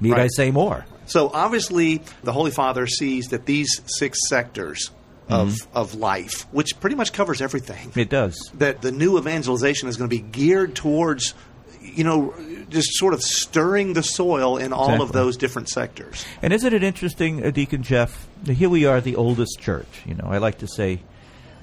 need 0.00 0.14
I 0.14 0.28
say 0.28 0.50
more? 0.50 0.84
So 1.06 1.30
obviously, 1.32 2.00
the 2.22 2.32
Holy 2.32 2.50
Father 2.50 2.86
sees 2.86 3.28
that 3.28 3.46
these 3.46 3.80
six 3.86 4.18
sectors 4.28 4.90
of 5.28 5.54
of 5.74 5.94
life, 5.94 6.46
which 6.52 6.78
pretty 6.80 6.96
much 6.96 7.12
covers 7.12 7.40
everything, 7.40 7.92
It 7.96 8.10
does. 8.10 8.36
that 8.58 8.82
the 8.82 8.92
new 8.92 9.18
evangelization 9.18 9.88
is 9.88 9.96
going 9.96 10.08
to 10.10 10.14
be 10.16 10.22
geared 10.22 10.74
towards, 10.74 11.34
you 11.80 12.04
know, 12.04 12.34
just 12.68 12.88
sort 12.98 13.14
of 13.14 13.22
stirring 13.22 13.94
the 13.94 14.02
soil 14.02 14.56
in 14.58 14.72
all 14.74 15.00
of 15.00 15.12
those 15.12 15.36
different 15.38 15.68
sectors. 15.70 16.24
And 16.42 16.52
isn't 16.52 16.72
it 16.74 16.82
interesting, 16.82 17.44
uh, 17.44 17.50
Deacon 17.50 17.82
Jeff? 17.82 18.26
Here 18.46 18.68
we 18.68 18.84
are, 18.84 19.00
the 19.00 19.16
oldest 19.16 19.60
church. 19.60 20.02
You 20.06 20.14
know, 20.14 20.26
I 20.28 20.38
like 20.38 20.58
to 20.58 20.66
say. 20.68 21.00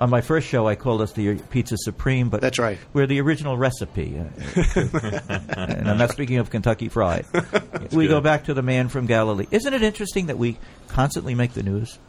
On 0.01 0.09
my 0.09 0.21
first 0.21 0.47
show, 0.47 0.67
I 0.67 0.73
called 0.73 0.99
us 1.01 1.11
the 1.13 1.35
Pizza 1.51 1.77
Supreme, 1.77 2.29
but 2.29 2.41
That's 2.41 2.57
right. 2.57 2.79
We're 2.91 3.05
the 3.05 3.21
original 3.21 3.55
recipe, 3.55 4.17
uh, 4.19 4.23
and 5.55 5.87
I'm 5.87 5.97
not 5.99 6.09
speaking 6.09 6.37
of 6.39 6.49
Kentucky 6.49 6.89
Fried. 6.89 7.25
we 7.91 8.07
go 8.07 8.19
back 8.19 8.45
to 8.45 8.55
the 8.55 8.63
man 8.63 8.89
from 8.89 9.05
Galilee. 9.05 9.45
Isn't 9.51 9.73
it 9.75 9.83
interesting 9.83 10.25
that 10.25 10.39
we 10.39 10.57
constantly 10.87 11.35
make 11.35 11.53
the 11.53 11.61
news? 11.61 11.99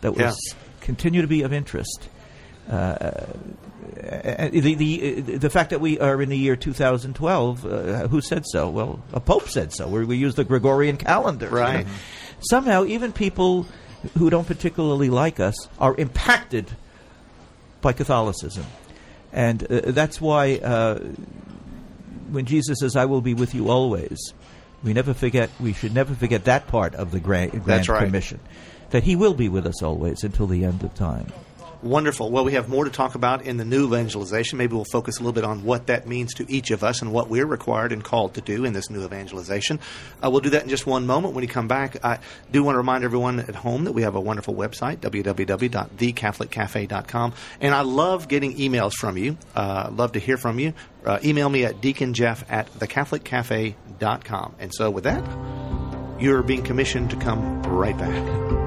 That 0.00 0.12
we 0.12 0.22
Yeah. 0.22 0.28
s- 0.30 0.54
continue 0.80 1.20
to 1.20 1.28
be 1.28 1.42
of 1.42 1.52
interest. 1.52 2.08
Uh, 2.68 3.26
the, 4.50 4.74
the 4.74 5.20
the 5.36 5.50
fact 5.50 5.68
that 5.70 5.80
we 5.82 6.00
are 6.00 6.22
in 6.22 6.30
the 6.30 6.38
year 6.38 6.56
2012, 6.56 7.66
uh, 7.66 8.08
who 8.08 8.22
said 8.22 8.44
so? 8.46 8.70
Well, 8.70 9.02
a 9.12 9.20
pope 9.20 9.50
said 9.50 9.70
so. 9.70 9.86
We, 9.86 10.04
we 10.06 10.16
use 10.16 10.34
the 10.34 10.44
Gregorian 10.44 10.96
calendar. 10.96 11.50
Right. 11.50 11.86
Somehow, 12.40 12.86
even 12.86 13.12
people 13.12 13.66
who 14.16 14.30
don't 14.30 14.46
particularly 14.46 15.10
like 15.10 15.40
us 15.40 15.68
are 15.78 15.94
impacted 15.96 16.70
by 17.84 17.92
Catholicism, 17.92 18.66
and 19.32 19.62
uh, 19.70 19.92
that's 19.92 20.20
why 20.20 20.56
uh, 20.56 20.98
when 22.30 22.46
Jesus 22.46 22.80
says, 22.80 22.96
"I 22.96 23.04
will 23.04 23.20
be 23.20 23.34
with 23.34 23.54
you 23.54 23.70
always," 23.70 24.34
we 24.82 24.92
never 24.92 25.14
forget. 25.14 25.50
We 25.60 25.72
should 25.72 25.94
never 25.94 26.14
forget 26.14 26.46
that 26.46 26.66
part 26.66 26.96
of 26.96 27.12
the 27.12 27.20
Grand, 27.20 27.62
grand 27.62 27.88
right. 27.88 28.04
Commission, 28.04 28.40
that 28.90 29.04
He 29.04 29.14
will 29.14 29.34
be 29.34 29.48
with 29.48 29.66
us 29.66 29.82
always 29.82 30.24
until 30.24 30.48
the 30.48 30.64
end 30.64 30.82
of 30.82 30.94
time. 30.94 31.32
Wonderful. 31.84 32.30
Well, 32.30 32.44
we 32.46 32.54
have 32.54 32.70
more 32.70 32.84
to 32.84 32.90
talk 32.90 33.14
about 33.14 33.42
in 33.42 33.58
the 33.58 33.64
new 33.64 33.86
evangelization. 33.86 34.56
Maybe 34.56 34.74
we'll 34.74 34.86
focus 34.90 35.18
a 35.18 35.20
little 35.20 35.34
bit 35.34 35.44
on 35.44 35.64
what 35.64 35.88
that 35.88 36.08
means 36.08 36.32
to 36.34 36.50
each 36.50 36.70
of 36.70 36.82
us 36.82 37.02
and 37.02 37.12
what 37.12 37.28
we're 37.28 37.44
required 37.44 37.92
and 37.92 38.02
called 38.02 38.32
to 38.34 38.40
do 38.40 38.64
in 38.64 38.72
this 38.72 38.88
new 38.88 39.04
evangelization. 39.04 39.78
Uh, 40.24 40.30
we'll 40.30 40.40
do 40.40 40.48
that 40.50 40.62
in 40.62 40.68
just 40.70 40.86
one 40.86 41.06
moment. 41.06 41.34
When 41.34 41.42
you 41.42 41.48
come 41.48 41.68
back, 41.68 42.02
I 42.02 42.20
do 42.50 42.64
want 42.64 42.76
to 42.76 42.78
remind 42.78 43.04
everyone 43.04 43.38
at 43.38 43.54
home 43.54 43.84
that 43.84 43.92
we 43.92 44.00
have 44.00 44.14
a 44.14 44.20
wonderful 44.20 44.54
website, 44.54 45.00
www.thecatholiccafe.com. 45.00 47.34
And 47.60 47.74
I 47.74 47.82
love 47.82 48.28
getting 48.28 48.56
emails 48.56 48.94
from 48.94 49.18
you. 49.18 49.36
Uh, 49.54 49.90
love 49.92 50.12
to 50.12 50.20
hear 50.20 50.38
from 50.38 50.58
you. 50.58 50.72
Uh, 51.04 51.18
email 51.22 51.50
me 51.50 51.66
at 51.66 51.82
deaconjeff 51.82 52.44
at 52.48 52.72
thecatholiccafe.com. 52.78 54.54
And 54.58 54.74
so 54.74 54.90
with 54.90 55.04
that, 55.04 55.22
you're 56.18 56.42
being 56.42 56.62
commissioned 56.62 57.10
to 57.10 57.16
come 57.16 57.62
right 57.64 57.98
back. 57.98 58.63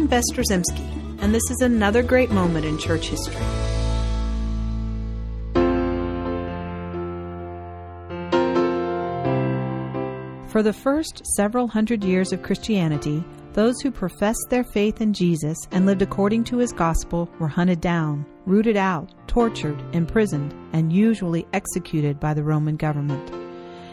I'm 0.00 0.06
Bess 0.06 0.24
and 1.20 1.34
this 1.34 1.50
is 1.50 1.60
another 1.60 2.02
great 2.02 2.30
moment 2.30 2.64
in 2.64 2.78
church 2.78 3.08
history. 3.08 3.34
For 10.48 10.62
the 10.62 10.72
first 10.72 11.20
several 11.36 11.68
hundred 11.68 12.02
years 12.02 12.32
of 12.32 12.42
Christianity, 12.42 13.22
those 13.52 13.78
who 13.82 13.90
professed 13.90 14.46
their 14.48 14.64
faith 14.64 15.02
in 15.02 15.12
Jesus 15.12 15.58
and 15.70 15.84
lived 15.84 16.00
according 16.00 16.44
to 16.44 16.56
his 16.56 16.72
gospel 16.72 17.28
were 17.38 17.48
hunted 17.48 17.82
down, 17.82 18.24
rooted 18.46 18.78
out, 18.78 19.12
tortured, 19.26 19.78
imprisoned, 19.92 20.54
and 20.72 20.90
usually 20.90 21.46
executed 21.52 22.18
by 22.18 22.32
the 22.32 22.42
Roman 22.42 22.76
government. 22.76 23.39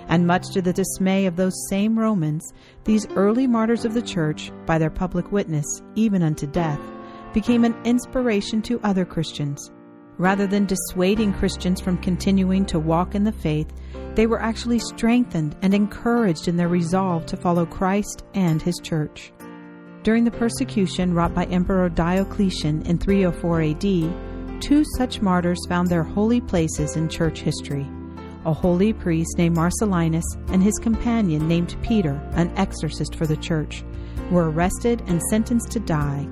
And 0.10 0.26
much 0.26 0.52
to 0.54 0.62
the 0.62 0.74
dismay 0.74 1.26
of 1.26 1.36
those 1.36 1.68
same 1.70 2.00
Romans, 2.00 2.54
these 2.86 3.08
early 3.16 3.46
martyrs 3.46 3.84
of 3.84 3.94
the 3.94 4.02
church, 4.02 4.52
by 4.66 4.78
their 4.78 4.90
public 4.90 5.32
witness, 5.32 5.66
even 5.96 6.24
unto 6.24 6.48
death, 6.48 6.80
became 7.34 7.66
an 7.66 7.76
inspiration 7.84 8.62
to 8.64 8.80
other 8.84 9.06
Christians. 9.06 9.72
Rather 10.18 10.48
than 10.48 10.66
dissuading 10.66 11.34
Christians 11.34 11.80
from 11.80 11.98
continuing 11.98 12.66
to 12.68 12.80
walk 12.80 13.14
in 13.14 13.24
the 13.24 13.32
faith, 13.32 13.72
they 14.16 14.26
were 14.26 14.42
actually 14.42 14.80
strengthened 14.80 15.56
and 15.62 15.74
encouraged 15.74 16.48
in 16.48 16.58
their 16.58 16.70
resolve 16.70 17.26
to 17.28 17.38
follow 17.38 17.66
Christ 17.66 18.24
and 18.34 18.62
his 18.62 18.80
church. 18.82 19.32
During 20.02 20.24
the 20.24 20.32
persecution 20.32 21.14
wrought 21.14 21.36
by 21.36 21.46
Emperor 21.46 21.90
Diocletian 21.90 22.82
in 22.84 22.98
304 22.98 23.62
AD, 23.62 24.62
two 24.62 24.84
such 24.98 25.22
martyrs 25.22 25.60
found 25.68 25.88
their 25.90 26.04
holy 26.04 26.42
places 26.42 26.96
in 26.96 27.10
church 27.10 27.42
history 27.42 27.88
a 28.46 28.53
holy 28.53 28.94
priest 28.94 29.38
named 29.38 29.58
Marcellinus 29.58 30.25
and 30.50 30.63
his 30.63 30.77
companion 30.79 31.48
named 31.48 31.75
Peter, 31.82 32.22
an 32.34 32.51
exorcist 32.58 33.15
for 33.15 33.27
the 33.27 33.38
church, 33.38 33.84
were 34.32 34.50
arrested 34.51 35.01
and 35.08 35.22
sentenced 35.29 35.72
to 35.72 35.79
die 35.79 36.27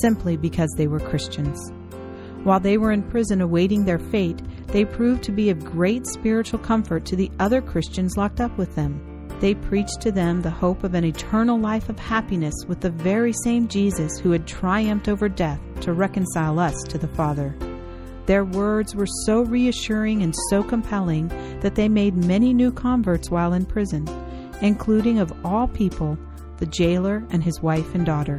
simply 0.00 0.36
because 0.36 0.72
they 0.76 0.86
were 0.86 1.00
Christians. 1.00 1.72
While 2.44 2.60
they 2.60 2.78
were 2.78 2.92
in 2.92 3.02
prison 3.02 3.40
awaiting 3.40 3.84
their 3.84 3.98
fate, 3.98 4.40
they 4.68 4.84
proved 4.84 5.22
to 5.24 5.32
be 5.32 5.50
of 5.50 5.64
great 5.64 6.06
spiritual 6.06 6.58
comfort 6.58 7.04
to 7.06 7.16
the 7.16 7.30
other 7.38 7.60
Christians 7.60 8.16
locked 8.16 8.40
up 8.40 8.56
with 8.56 8.74
them. 8.76 9.28
They 9.40 9.54
preached 9.54 10.00
to 10.02 10.12
them 10.12 10.42
the 10.42 10.50
hope 10.50 10.84
of 10.84 10.94
an 10.94 11.04
eternal 11.04 11.58
life 11.58 11.88
of 11.88 11.98
happiness 11.98 12.54
with 12.66 12.80
the 12.80 12.90
very 12.90 13.32
same 13.44 13.68
Jesus 13.68 14.18
who 14.18 14.30
had 14.30 14.46
triumphed 14.46 15.08
over 15.08 15.28
death 15.28 15.60
to 15.80 15.92
reconcile 15.92 16.58
us 16.58 16.82
to 16.88 16.98
the 16.98 17.08
Father. 17.08 17.54
Their 18.30 18.44
words 18.44 18.94
were 18.94 19.08
so 19.26 19.42
reassuring 19.42 20.22
and 20.22 20.32
so 20.50 20.62
compelling 20.62 21.26
that 21.62 21.74
they 21.74 21.88
made 21.88 22.14
many 22.14 22.54
new 22.54 22.70
converts 22.70 23.28
while 23.28 23.54
in 23.54 23.66
prison, 23.66 24.08
including 24.60 25.18
of 25.18 25.32
all 25.44 25.66
people 25.66 26.16
the 26.58 26.66
jailer 26.66 27.26
and 27.30 27.42
his 27.42 27.60
wife 27.60 27.92
and 27.92 28.06
daughter. 28.06 28.38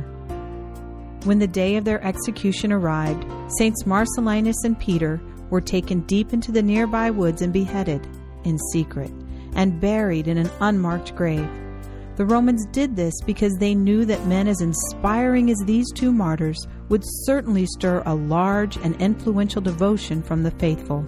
When 1.26 1.40
the 1.40 1.46
day 1.46 1.76
of 1.76 1.84
their 1.84 2.02
execution 2.06 2.72
arrived, 2.72 3.26
Saints 3.58 3.84
Marcellinus 3.84 4.64
and 4.64 4.80
Peter 4.80 5.20
were 5.50 5.60
taken 5.60 6.00
deep 6.04 6.32
into 6.32 6.54
the 6.54 6.64
nearby 6.64 7.10
woods 7.10 7.42
and 7.42 7.52
beheaded, 7.52 8.08
in 8.46 8.58
secret, 8.72 9.12
and 9.58 9.82
buried 9.82 10.30
in 10.30 10.38
an 10.38 10.50
unmarked 10.62 11.18
grave. 11.18 11.50
The 12.16 12.26
Romans 12.26 12.66
did 12.68 12.96
this 12.96 13.16
because 13.26 13.56
they 13.56 13.76
knew 13.76 14.06
that 14.06 14.26
men 14.26 14.48
as 14.48 14.62
inspiring 14.62 15.52
as 15.52 15.62
these 15.66 15.92
two 15.92 16.14
martyrs 16.14 16.66
would 16.92 17.04
certainly 17.24 17.66
stir 17.66 18.04
a 18.06 18.14
large 18.14 18.76
and 18.76 19.02
influential 19.02 19.62
devotion 19.62 20.22
from 20.22 20.44
the 20.44 20.52
faithful. 20.52 21.06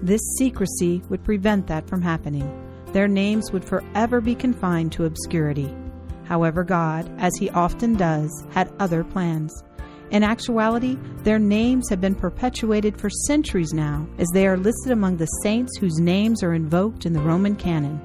This 0.00 0.20
secrecy 0.38 1.02
would 1.08 1.24
prevent 1.24 1.66
that 1.66 1.88
from 1.88 2.00
happening. 2.00 2.48
Their 2.92 3.08
names 3.08 3.50
would 3.50 3.64
forever 3.64 4.20
be 4.20 4.36
confined 4.36 4.92
to 4.92 5.06
obscurity. 5.06 5.74
However, 6.22 6.62
God, 6.62 7.10
as 7.18 7.32
He 7.36 7.50
often 7.50 7.94
does, 7.94 8.30
had 8.52 8.72
other 8.78 9.02
plans. 9.02 9.64
In 10.12 10.22
actuality, 10.22 10.96
their 11.24 11.40
names 11.40 11.88
have 11.90 12.00
been 12.00 12.14
perpetuated 12.14 12.96
for 12.96 13.10
centuries 13.26 13.72
now, 13.72 14.06
as 14.18 14.28
they 14.32 14.46
are 14.46 14.56
listed 14.56 14.92
among 14.92 15.16
the 15.16 15.26
saints 15.42 15.76
whose 15.78 15.98
names 15.98 16.44
are 16.44 16.54
invoked 16.54 17.06
in 17.06 17.12
the 17.12 17.22
Roman 17.22 17.56
canon. 17.56 18.00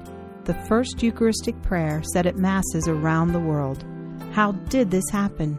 The 0.46 0.54
first 0.66 1.00
Eucharistic 1.00 1.62
prayer 1.62 2.02
said 2.12 2.26
at 2.26 2.38
Masses 2.38 2.88
around 2.88 3.32
the 3.32 3.38
world. 3.38 3.84
How 4.32 4.50
did 4.50 4.90
this 4.90 5.08
happen? 5.12 5.58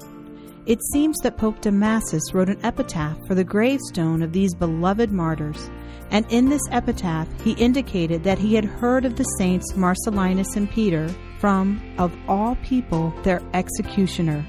It 0.70 0.84
seems 0.94 1.18
that 1.24 1.36
Pope 1.36 1.62
Damasus 1.62 2.32
wrote 2.32 2.48
an 2.48 2.64
epitaph 2.64 3.18
for 3.26 3.34
the 3.34 3.44
gravestone 3.44 4.22
of 4.22 4.34
these 4.34 4.54
beloved 4.54 5.12
martyrs, 5.12 5.68
and 6.12 6.28
in 6.30 6.48
this 6.48 6.62
epitaph 6.70 7.28
he 7.42 7.54
indicated 7.54 8.24
that 8.24 8.38
he 8.38 8.54
had 8.54 8.66
heard 8.66 9.04
of 9.04 9.16
the 9.16 9.24
saints 9.40 9.74
Marcellinus 9.74 10.56
and 10.56 10.70
Peter 10.70 11.10
from, 11.40 11.82
of 11.98 12.16
all 12.28 12.56
people, 12.58 13.12
their 13.24 13.42
executioner, 13.56 14.46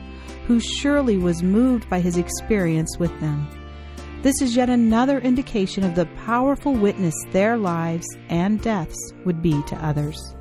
who 0.47 0.61
surely 0.61 1.17
was 1.17 1.43
moved 1.43 1.89
by 1.89 2.01
his 2.01 2.19
experience 2.19 2.99
with 2.99 3.19
them. 3.21 3.49
This 4.21 4.43
is 4.43 4.55
yet 4.55 4.69
another 4.69 5.21
indication 5.21 5.85
of 5.85 5.95
the 5.95 6.05
powerful 6.27 6.75
witness 6.75 7.15
their 7.33 7.57
lives 7.57 8.07
and 8.29 8.61
deaths 8.61 9.15
would 9.25 9.41
be 9.41 9.63
to 9.69 9.77
others. 9.83 10.35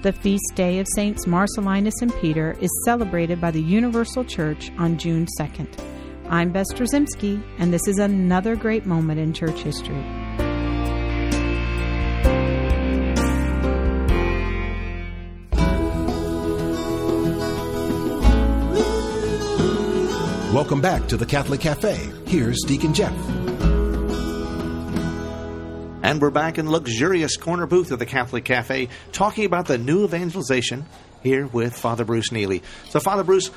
The 0.00 0.12
feast 0.12 0.52
day 0.54 0.78
of 0.78 0.86
Saints 0.94 1.24
Marcellinus 1.24 2.02
and 2.02 2.14
Peter 2.20 2.56
is 2.60 2.70
celebrated 2.84 3.40
by 3.40 3.50
the 3.50 3.60
Universal 3.60 4.26
Church 4.26 4.70
on 4.78 4.96
June 4.96 5.26
2nd. 5.40 5.66
I'm 6.28 6.52
Bess 6.52 6.72
Drzycimski, 6.72 7.42
and 7.58 7.72
this 7.72 7.88
is 7.88 7.98
another 7.98 8.54
great 8.54 8.86
moment 8.86 9.18
in 9.18 9.32
church 9.32 9.58
history. 9.58 10.00
Welcome 20.54 20.80
back 20.80 21.08
to 21.08 21.16
the 21.16 21.26
Catholic 21.26 21.58
Cafe. 21.58 21.96
Here's 22.24 22.62
Deacon 22.68 22.94
Jeff. 22.94 23.37
And 26.08 26.22
we're 26.22 26.30
back 26.30 26.56
in 26.56 26.70
luxurious 26.70 27.36
corner 27.36 27.66
booth 27.66 27.90
of 27.90 27.98
the 27.98 28.06
Catholic 28.06 28.46
Cafe 28.46 28.88
talking 29.12 29.44
about 29.44 29.66
the 29.66 29.76
new 29.76 30.04
evangelization 30.04 30.86
here 31.22 31.46
with 31.46 31.76
Father 31.76 32.06
Bruce 32.06 32.30
Nieli. 32.30 32.62
So, 32.88 32.98
Father 32.98 33.24
Bruce, 33.24 33.50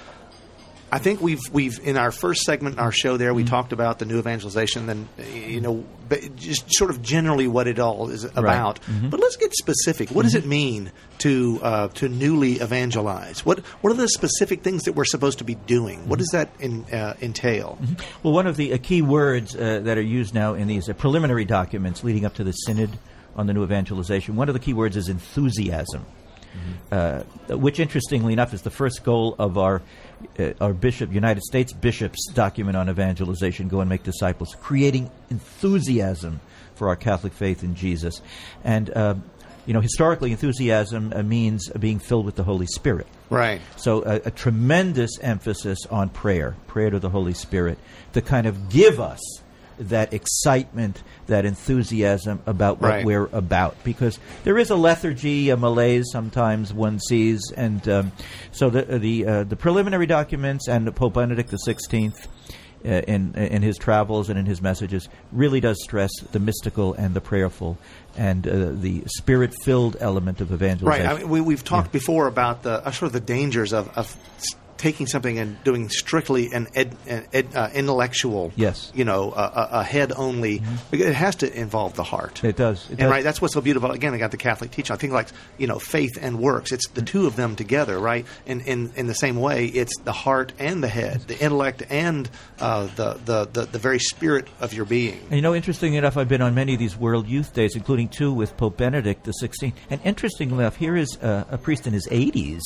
I 0.91 0.99
think 0.99 1.21
we've 1.21 1.39
we've 1.51 1.79
in 1.87 1.95
our 1.97 2.11
first 2.11 2.41
segment 2.41 2.75
in 2.75 2.79
our 2.79 2.91
show 2.91 3.15
there 3.15 3.33
we 3.33 3.43
talked 3.45 3.71
about 3.71 3.99
the 3.99 4.05
new 4.05 4.19
evangelization 4.19 4.89
and 4.89 5.07
you 5.33 5.61
know 5.61 5.85
but 6.09 6.35
just 6.35 6.65
sort 6.73 6.89
of 6.89 7.01
generally 7.01 7.47
what 7.47 7.67
it 7.67 7.79
all 7.79 8.09
is 8.09 8.25
about. 8.25 8.79
But 9.09 9.21
let's 9.21 9.37
get 9.37 9.53
specific. 9.53 10.09
What 10.09 10.23
does 10.23 10.35
it 10.35 10.45
mean 10.45 10.91
to 11.19 11.59
uh, 11.63 11.87
to 11.89 12.09
newly 12.09 12.55
evangelize? 12.55 13.45
What 13.45 13.59
what 13.79 13.91
are 13.91 13.95
the 13.95 14.09
specific 14.09 14.61
things 14.63 14.83
that 14.83 14.93
we're 14.93 15.05
supposed 15.05 15.37
to 15.37 15.45
be 15.45 15.55
doing? 15.55 16.09
What 16.09 16.19
does 16.19 16.29
that 16.33 16.49
in, 16.59 16.83
uh, 16.91 17.15
entail? 17.21 17.79
Well, 18.23 18.33
one 18.33 18.45
of 18.47 18.57
the 18.57 18.73
uh, 18.73 18.77
key 18.83 19.01
words 19.01 19.55
uh, 19.55 19.79
that 19.83 19.97
are 19.97 20.01
used 20.01 20.33
now 20.33 20.55
in 20.55 20.67
these 20.67 20.89
uh, 20.89 20.93
preliminary 20.93 21.45
documents 21.45 22.03
leading 22.03 22.25
up 22.25 22.33
to 22.35 22.43
the 22.43 22.51
synod 22.51 22.99
on 23.37 23.47
the 23.47 23.53
new 23.53 23.63
evangelization, 23.63 24.35
one 24.35 24.49
of 24.49 24.53
the 24.53 24.59
key 24.59 24.73
words 24.73 24.97
is 24.97 25.07
enthusiasm, 25.07 26.05
uh, 26.91 27.21
which, 27.49 27.79
interestingly 27.79 28.33
enough, 28.33 28.53
is 28.53 28.61
the 28.61 28.71
first 28.71 29.03
goal 29.03 29.35
of 29.39 29.57
our 29.57 29.81
uh, 30.39 30.53
our 30.61 30.73
bishop, 30.73 31.11
United 31.11 31.43
States 31.43 31.73
bishops 31.73 32.31
document 32.33 32.77
on 32.77 32.89
evangelization: 32.89 33.67
go 33.67 33.81
and 33.81 33.89
make 33.89 34.03
disciples, 34.03 34.55
creating 34.61 35.09
enthusiasm 35.29 36.39
for 36.75 36.89
our 36.89 36.95
Catholic 36.95 37.33
faith 37.33 37.63
in 37.63 37.75
Jesus, 37.75 38.21
and. 38.63 38.89
Uh, 38.89 39.15
you 39.67 39.73
know, 39.75 39.79
historically, 39.79 40.31
enthusiasm 40.31 41.13
uh, 41.15 41.21
means 41.21 41.69
being 41.79 41.99
filled 41.99 42.25
with 42.25 42.35
the 42.35 42.43
Holy 42.43 42.65
Spirit. 42.65 43.05
Right. 43.29 43.61
So 43.77 44.03
a, 44.03 44.15
a 44.25 44.31
tremendous 44.31 45.19
emphasis 45.21 45.85
on 45.91 46.09
prayer, 46.09 46.55
prayer 46.65 46.89
to 46.89 46.97
the 46.97 47.11
Holy 47.11 47.35
Spirit, 47.35 47.77
to 48.13 48.23
kind 48.23 48.47
of 48.47 48.69
give 48.69 48.99
us 48.99 49.21
that 49.79 50.13
excitement, 50.13 51.01
that 51.27 51.45
enthusiasm 51.45 52.41
about 52.45 52.81
what 52.81 52.89
Right. 52.89 53.05
we're 53.05 53.29
about. 53.31 53.75
Because 53.83 54.19
there 54.43 54.57
is 54.57 54.69
a 54.69 54.75
lethargy, 54.75 55.49
a 55.49 55.57
malaise 55.57 56.09
sometimes 56.11 56.73
one 56.73 56.99
sees, 56.99 57.51
and 57.55 57.87
um, 57.87 58.11
so 58.51 58.69
the 58.69 58.83
the 58.99 59.25
uh, 59.25 59.43
the 59.43 59.55
preliminary 59.55 60.05
documents 60.05 60.67
and 60.67 60.93
Pope 60.95 61.13
Benedict 61.13 61.49
the 61.49 61.57
Sixteenth. 61.57 62.27
Uh, 62.83 62.89
in 63.07 63.35
in 63.35 63.61
his 63.61 63.77
travels 63.77 64.27
and 64.27 64.39
in 64.39 64.45
his 64.47 64.59
messages, 64.59 65.07
really 65.31 65.59
does 65.59 65.77
stress 65.83 66.09
the 66.31 66.39
mystical 66.39 66.95
and 66.95 67.13
the 67.13 67.21
prayerful 67.21 67.77
and 68.17 68.47
uh, 68.47 68.71
the 68.71 69.03
spirit-filled 69.05 69.97
element 69.99 70.41
of 70.41 70.51
evangelization. 70.51 71.05
Right. 71.05 71.15
I 71.15 71.19
mean, 71.19 71.29
we, 71.29 71.41
we've 71.41 71.63
talked 71.63 71.91
before 71.91 72.25
about 72.25 72.63
the 72.63 72.83
uh, 72.83 72.89
sort 72.89 73.09
of 73.09 73.13
the 73.13 73.19
dangers 73.19 73.71
of, 73.71 73.95
of 73.95 74.17
taking 74.81 75.05
something 75.05 75.37
and 75.37 75.63
doing 75.63 75.89
strictly 75.89 76.51
an, 76.51 76.67
ed, 76.73 76.95
an 77.07 77.25
ed, 77.31 77.47
uh, 77.55 77.69
intellectual, 77.73 78.51
Yes. 78.55 78.87
Mm-hmm. 78.87 78.97
you 78.97 79.05
know, 79.05 79.31
a, 79.31 79.83
head 79.83 80.11
only. 80.15 80.61
It 80.91 81.13
has 81.13 81.35
to 81.37 81.59
involve 81.59 81.95
the 81.95 82.03
heart. 82.03 82.43
It 82.43 82.55
does. 82.55 82.85
It 82.85 82.91
and 82.91 82.99
does. 82.99 83.11
right, 83.11 83.23
that's 83.23 83.41
what's 83.41 83.53
so 83.53 83.61
beautiful. 83.61 83.91
Again, 83.91 84.13
I 84.13 84.17
got 84.17 84.31
the 84.31 84.37
Catholic 84.37 84.71
teaching. 84.71 84.93
I 84.93 84.97
think 84.97 85.13
like 85.13 85.27
you 85.57 85.67
know, 85.67 85.77
faith 85.79 86.17
and 86.19 86.39
works. 86.39 86.71
It's 86.71 86.87
the 86.89 87.01
two 87.01 87.27
of 87.27 87.35
them 87.35 87.55
together, 87.55 87.99
right? 87.99 88.25
In 88.45 88.61
in 88.61 88.91
in 88.95 89.07
the 89.07 89.13
same 89.13 89.35
way, 89.39 89.67
it's 89.67 89.97
the 89.99 90.11
heart 90.11 90.53
and 90.57 90.83
the 90.83 90.87
head, 90.87 91.21
the 91.21 91.37
intellect 91.39 91.83
and 91.89 92.29
uh, 92.59 92.87
the, 92.95 93.19
the 93.25 93.45
the 93.45 93.65
the 93.65 93.79
very 93.79 93.99
spirit 93.99 94.47
of 94.59 94.73
your 94.73 94.85
being. 94.85 95.19
And 95.25 95.35
you 95.35 95.41
know, 95.41 95.53
interestingly 95.53 95.97
enough, 95.97 96.17
I've 96.17 96.29
been 96.29 96.41
on 96.41 96.55
many 96.55 96.73
of 96.73 96.79
these 96.79 96.97
World 96.97 97.27
Youth 97.27 97.53
Days, 97.53 97.75
including 97.75 98.09
two 98.09 98.33
with 98.33 98.57
Pope 98.57 98.77
Benedict 98.77 99.25
XVI. 99.25 99.73
And 99.89 100.01
interestingly 100.03 100.59
enough, 100.59 100.77
here 100.77 100.95
is 100.95 101.17
a 101.21 101.59
priest 101.61 101.85
in 101.85 101.93
his 101.93 102.07
80s 102.07 102.61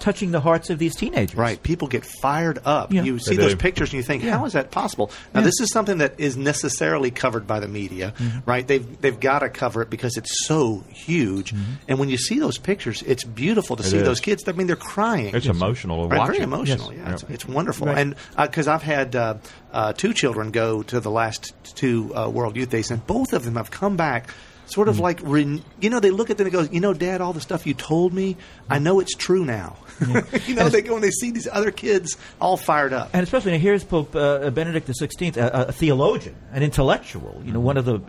touching 0.00 0.30
the 0.30 0.40
hearts 0.40 0.70
of 0.70 0.78
these 0.78 0.94
teenagers. 0.96 1.36
Right. 1.36 1.62
People 1.62 1.88
get 1.88 2.04
fired 2.20 2.58
up. 2.64 2.92
Yeah. 2.92 3.02
You 3.02 3.18
see 3.18 3.36
those 3.36 3.54
pictures 3.54 3.90
and 3.90 3.96
you 3.98 4.02
think, 4.02 4.22
Yeah. 4.22 4.38
how 4.38 4.44
is 4.44 4.52
that 4.54 4.70
possible? 4.70 5.10
Now, 5.34 5.40
Yeah. 5.40 5.46
this 5.46 5.60
is 5.60 5.70
something 5.72 5.98
that 5.98 6.14
is 6.18 6.36
necessarily 6.36 7.10
covered 7.10 7.46
by 7.46 7.60
the 7.60 7.68
media, 7.68 8.14
right? 8.46 8.66
They've 8.66 8.86
they've 9.00 9.18
got 9.18 9.40
to 9.40 9.48
cover 9.48 9.82
it 9.82 9.90
because 9.90 10.16
it's 10.16 10.46
so 10.46 10.84
huge. 10.88 11.54
And 11.88 11.98
when 11.98 12.08
you 12.08 12.16
see 12.18 12.38
those 12.38 12.58
pictures, 12.58 13.02
it's 13.06 13.24
beautiful 13.24 13.76
to 13.76 13.82
see 13.82 13.98
is. 13.98 14.04
those 14.04 14.20
kids. 14.20 14.44
I 14.46 14.52
mean, 14.52 14.66
they're 14.66 14.76
crying. 14.76 15.34
It's 15.34 15.46
emotional 15.46 16.02
to 16.04 16.08
Right, 16.08 16.18
watch 16.18 16.26
very 16.28 16.38
it. 16.40 16.44
emotional. 16.44 16.92
Yes. 16.92 17.02
Yeah, 17.04 17.12
it's, 17.12 17.22
Yep. 17.22 17.30
it's 17.32 17.48
wonderful. 17.48 17.86
Right. 17.88 17.98
And 17.98 18.14
because 18.36 18.68
I've 18.68 18.82
had 18.82 19.14
uh, 19.16 19.34
uh, 19.72 19.92
two 19.92 20.12
children 20.14 20.50
go 20.50 20.82
to 20.84 21.00
the 21.00 21.10
last 21.10 21.52
two 21.74 22.14
uh, 22.16 22.28
World 22.28 22.56
Youth 22.56 22.70
Days, 22.70 22.90
and 22.90 23.06
both 23.06 23.32
of 23.32 23.44
them 23.44 23.56
have 23.56 23.70
come 23.70 23.96
back. 23.96 24.28
Sort 24.70 24.86
Hmm. 24.86 24.90
of 24.90 25.00
like, 25.00 25.20
ren- 25.22 25.62
you 25.80 25.88
know, 25.90 25.98
they 25.98 26.10
look 26.10 26.28
at 26.30 26.36
them 26.38 26.46
and 26.46 26.52
go, 26.52 26.60
you 26.62 26.80
know, 26.80 26.92
Dad, 26.92 27.20
all 27.20 27.32
the 27.32 27.40
stuff 27.40 27.66
you 27.66 27.72
told 27.74 28.12
me, 28.12 28.36
I 28.68 28.78
know 28.78 29.00
it's 29.00 29.14
true 29.14 29.44
now. 29.44 29.76
you 30.46 30.54
know, 30.54 30.68
they 30.68 30.82
go 30.82 30.94
and 30.94 31.02
they 31.02 31.10
see 31.10 31.30
these 31.30 31.48
other 31.50 31.70
kids 31.70 32.16
all 32.40 32.56
fired 32.56 32.92
up. 32.92 33.10
And 33.14 33.22
especially 33.22 33.52
now, 33.52 33.58
here's 33.58 33.82
Pope 33.82 34.14
uh, 34.14 34.50
Benedict 34.50 34.86
XVI, 34.88 35.36
a, 35.38 35.68
a 35.68 35.72
theologian, 35.72 36.36
an 36.52 36.62
intellectual, 36.62 37.42
you 37.44 37.52
know, 37.52 37.60
one 37.60 37.76
of 37.78 37.84
the 37.86 38.00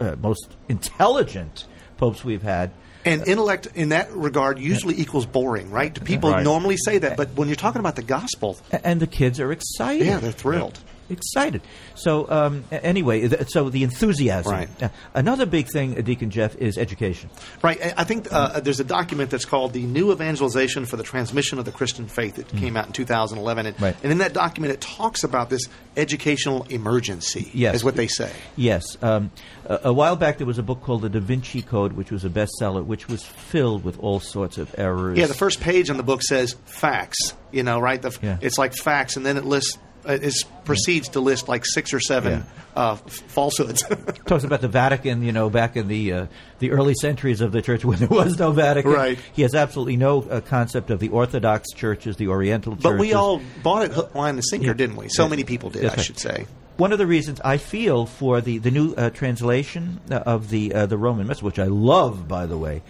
uh, 0.00 0.16
most 0.20 0.56
intelligent 0.68 1.66
popes 1.96 2.24
we've 2.24 2.42
had. 2.42 2.70
And 3.04 3.26
intellect 3.26 3.68
in 3.74 3.90
that 3.90 4.12
regard 4.12 4.58
usually 4.58 5.00
equals 5.00 5.24
boring, 5.24 5.70
right? 5.70 6.04
People 6.04 6.30
Right. 6.32 6.44
normally 6.44 6.76
say 6.76 6.98
that, 6.98 7.16
but 7.16 7.30
when 7.34 7.48
you're 7.48 7.56
talking 7.56 7.80
about 7.80 7.96
the 7.96 8.02
gospel, 8.02 8.58
And 8.84 9.00
the 9.00 9.06
kids 9.06 9.40
are 9.40 9.50
excited. 9.52 10.06
yeah, 10.06 10.18
they're 10.18 10.32
thrilled. 10.32 10.78
Excited. 11.10 11.62
So 11.94 12.30
um, 12.30 12.64
anyway, 12.70 13.28
th- 13.28 13.48
so 13.50 13.70
the 13.70 13.82
enthusiasm. 13.84 14.52
Right. 14.52 14.82
Uh, 14.82 14.88
another 15.14 15.46
big 15.46 15.68
thing, 15.68 15.98
uh, 15.98 16.02
Deacon 16.02 16.30
Jeff, 16.30 16.56
is 16.56 16.78
education. 16.78 17.30
Right. 17.62 17.80
I- 17.96 18.04
think 18.04 18.26
uh, 18.32 18.58
there's 18.60 18.80
a 18.80 18.84
document 18.84 19.30
that's 19.30 19.44
called 19.44 19.72
the 19.72 19.82
New 19.84 20.10
Evangelization 20.10 20.84
for 20.84 20.96
the 20.96 21.04
Transmission 21.04 21.58
of 21.60 21.64
the 21.64 21.70
Christian 21.72 22.08
Faith. 22.08 22.38
It 22.38 22.48
came 22.48 22.76
out 22.76 22.86
in 22.86 22.92
2011, 22.92 23.66
and. 23.66 23.80
Right. 23.80 23.96
and 24.02 24.10
in 24.10 24.18
that 24.18 24.32
document, 24.32 24.72
it 24.74 24.80
talks 24.80 25.22
about 25.22 25.48
this 25.48 25.68
educational 25.96 26.64
emergency. 26.64 27.50
Yes. 27.54 27.76
is 27.76 27.84
what 27.84 27.94
they 27.96 28.06
say. 28.08 28.32
Yes. 28.56 28.82
Um, 29.02 29.30
a, 29.64 29.80
a 29.84 29.92
while 29.92 30.16
back, 30.16 30.38
there 30.38 30.46
was 30.46 30.58
a 30.58 30.62
book 30.62 30.82
called 30.82 31.02
The 31.02 31.08
Da 31.08 31.20
Vinci 31.20 31.62
Code, 31.62 31.92
which 31.92 32.10
was 32.10 32.24
a 32.24 32.28
bestseller, 32.30 32.84
which 32.84 33.08
was 33.08 33.24
filled 33.24 33.84
with 33.84 33.98
all 34.00 34.18
sorts 34.20 34.58
of 34.58 34.74
errors. 34.78 35.18
Yeah, 35.18 35.26
the 35.26 35.34
first 35.34 35.60
page 35.60 35.90
on 35.90 35.96
the 35.96 36.02
book 36.02 36.22
says 36.22 36.56
facts. 36.64 37.34
You 37.52 37.62
know, 37.62 37.80
right? 37.80 38.00
The, 38.00 38.16
Yeah. 38.22 38.38
It's 38.40 38.58
like 38.58 38.74
facts, 38.74 39.16
and 39.16 39.24
then 39.24 39.36
it 39.36 39.44
lists. 39.44 39.78
Uh, 40.08 40.18
It 40.20 40.34
proceeds 40.64 41.08
to 41.10 41.20
list 41.20 41.48
like 41.48 41.64
six 41.66 41.92
or 41.94 42.00
seven 42.00 42.44
uh, 42.76 42.92
f- 42.92 43.00
falsehoods. 43.10 43.82
talks 44.26 44.44
about 44.44 44.60
the 44.60 44.68
Vatican, 44.68 45.22
you 45.22 45.32
know, 45.32 45.50
back 45.50 45.76
in 45.76 45.88
the 45.88 46.12
uh, 46.12 46.26
the 46.58 46.70
early 46.70 46.94
centuries 46.94 47.40
of 47.40 47.52
the 47.52 47.62
church 47.62 47.84
when 47.88 47.98
there 47.98 48.08
was 48.08 48.38
no 48.38 48.52
Vatican. 48.52 48.92
Right. 48.92 49.18
He 49.32 49.42
has 49.42 49.54
absolutely 49.54 49.96
no 49.96 50.22
uh, 50.22 50.40
concept 50.40 50.90
of 50.90 51.00
the 51.00 51.08
Orthodox 51.08 51.70
churches, 51.74 52.16
the 52.16 52.28
Oriental 52.28 52.72
churches. 52.72 52.82
but 52.84 52.98
we 52.98 53.12
all 53.12 53.40
bought 53.62 53.84
it 53.84 53.92
hook, 53.92 54.14
line, 54.14 54.34
and 54.36 54.44
sinker, 54.44 54.68
Yeah. 54.68 54.72
didn't 54.74 54.96
we? 54.96 55.08
So 55.08 55.24
Yeah. 55.24 55.30
many 55.30 55.44
people 55.44 55.70
did, 55.70 55.82
That's 55.82 55.94
I 55.94 55.96
right. 55.98 56.04
should 56.06 56.18
say. 56.18 56.46
One 56.76 56.92
of 56.92 56.98
the 56.98 57.06
reasons 57.06 57.40
I 57.44 57.58
feel 57.58 58.06
for 58.06 58.40
the 58.40 58.56
the 58.58 58.70
new 58.70 58.94
uh, 58.94 59.10
translation 59.10 60.00
uh, 60.10 60.14
of 60.24 60.48
the 60.50 60.72
uh, 60.72 60.86
the 60.86 60.96
Roman 60.96 61.26
Missal, 61.26 61.44
which 61.46 61.58
I 61.58 61.66
love, 61.66 62.26
by 62.26 62.46
the 62.46 62.56
way, 62.56 62.82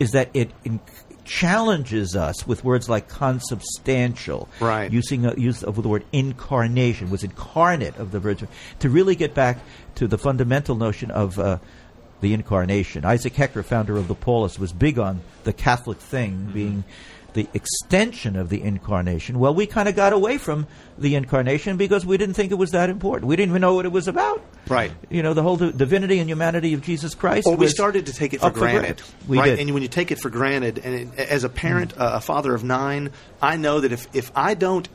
is 0.00 0.12
that 0.12 0.30
it. 0.32 0.50
Challenges 1.24 2.14
us 2.14 2.46
with 2.46 2.64
words 2.64 2.88
like 2.88 3.08
consubstantial 3.08 4.48
Right. 4.60 4.92
using 4.92 5.26
a, 5.26 5.34
use 5.34 5.62
of 5.62 5.82
the 5.82 5.88
word 5.88 6.04
incarnation 6.12 7.10
was 7.10 7.24
incarnate 7.24 7.96
of 7.96 8.10
the 8.12 8.20
virgin. 8.20 8.48
To 8.80 8.90
really 8.90 9.14
get 9.16 9.34
back 9.34 9.58
to 9.96 10.06
the 10.06 10.18
fundamental 10.18 10.76
notion 10.76 11.10
of 11.10 11.38
uh, 11.38 11.58
the 12.20 12.32
incarnation 12.32 13.04
isaac 13.04 13.34
hecker 13.34 13.62
founder 13.62 13.96
of 13.96 14.08
the 14.08 14.14
paulist 14.14 14.58
was 14.58 14.72
big 14.72 14.98
on 14.98 15.20
the 15.42 15.52
catholic 15.52 15.98
thing 15.98 16.48
being 16.54 16.84
the 17.34 17.48
extension 17.52 18.36
of 18.36 18.48
the 18.48 18.62
incarnation. 18.62 19.38
Well 19.40 19.54
we 19.54 19.66
kind 19.66 19.88
of 19.88 19.96
got 19.96 20.12
away 20.12 20.38
from 20.38 20.66
the 20.96 21.16
incarnation 21.16 21.76
because 21.76 22.06
we 22.06 22.16
didn't 22.16 22.34
think 22.34 22.52
it 22.52 22.54
was 22.54 22.70
that 22.70 22.88
important. 22.90 23.28
We 23.28 23.36
didn't 23.36 23.50
even 23.50 23.60
know 23.60 23.74
what 23.74 23.84
it 23.84 23.92
was 23.92 24.08
about 24.08 24.40
Right. 24.68 24.92
you 25.10 25.22
know 25.22 25.34
the 25.34 25.42
whole 25.42 25.56
divinity 25.56 26.18
and 26.20 26.28
humanity 26.30 26.72
of 26.74 26.80
jesus 26.82 27.14
christ 27.14 27.46
Or 27.46 27.56
we 27.56 27.66
started 27.68 28.06
to 28.06 28.12
take 28.12 28.32
it 28.34 28.40
for 28.40 28.46
up 28.46 28.54
granted. 28.54 29.02
we 29.28 29.38
right? 29.38 29.50
did 29.50 29.60
And 29.60 29.74
when 29.74 29.82
you 29.82 29.88
take 29.88 30.10
it 30.10 30.18
for 30.20 30.30
granted, 30.30 30.78
and 30.78 31.12
it, 31.14 31.18
as 31.18 31.44
a 31.44 31.48
parent, 31.48 31.92
uh, 31.98 32.12
a 32.14 32.20
father 32.20 32.54
of 32.54 32.64
nine, 32.64 33.10
I 33.42 33.56
know 33.56 33.80
that 33.80 33.92
if, 33.92 34.06
if 34.14 34.32
I 34.34 34.54
don't 34.54 34.88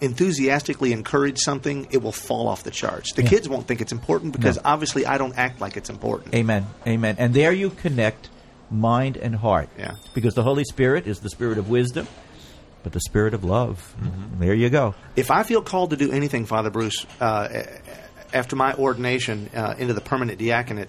enthusiastically 0.00 0.92
encourage 0.92 1.38
something, 1.38 1.86
it 1.90 2.02
will 2.02 2.12
fall 2.12 2.48
off 2.48 2.62
the 2.62 2.70
charts. 2.70 3.12
The 3.12 3.22
Yeah. 3.22 3.28
kids 3.28 3.48
won't 3.48 3.66
think 3.68 3.80
it's 3.80 3.92
important 3.92 4.32
because 4.32 4.56
No. 4.56 4.62
obviously 4.64 5.04
I 5.06 5.18
don't 5.18 5.36
act 5.36 5.60
like 5.60 5.76
it's 5.76 5.90
important. 5.90 6.34
Amen. 6.34 6.66
Amen. 6.86 7.16
And 7.18 7.34
there 7.34 7.52
you 7.52 7.70
connect 7.70 8.28
mind 8.70 9.16
and 9.16 9.36
heart. 9.36 9.68
Yeah. 9.78 9.92
Because 10.14 10.34
the 10.34 10.42
Holy 10.42 10.64
Spirit 10.64 11.06
is 11.06 11.20
the 11.20 11.28
spirit 11.28 11.58
of 11.58 11.68
wisdom, 11.68 12.06
but 12.82 12.92
the 12.92 13.00
spirit 13.00 13.34
of 13.34 13.44
love. 13.44 13.94
There 14.38 14.54
you 14.54 14.70
go. 14.70 14.94
If 15.16 15.30
I 15.30 15.42
feel 15.42 15.60
called 15.60 15.90
to 15.90 15.96
do 15.96 16.10
anything, 16.10 16.46
Father 16.46 16.70
Bruce, 16.70 17.04
uh, 17.20 17.48
after 18.32 18.56
my 18.56 18.74
ordination 18.74 19.50
uh, 19.54 19.74
into 19.78 19.94
the 19.94 20.00
permanent 20.00 20.38
diaconate, 20.38 20.88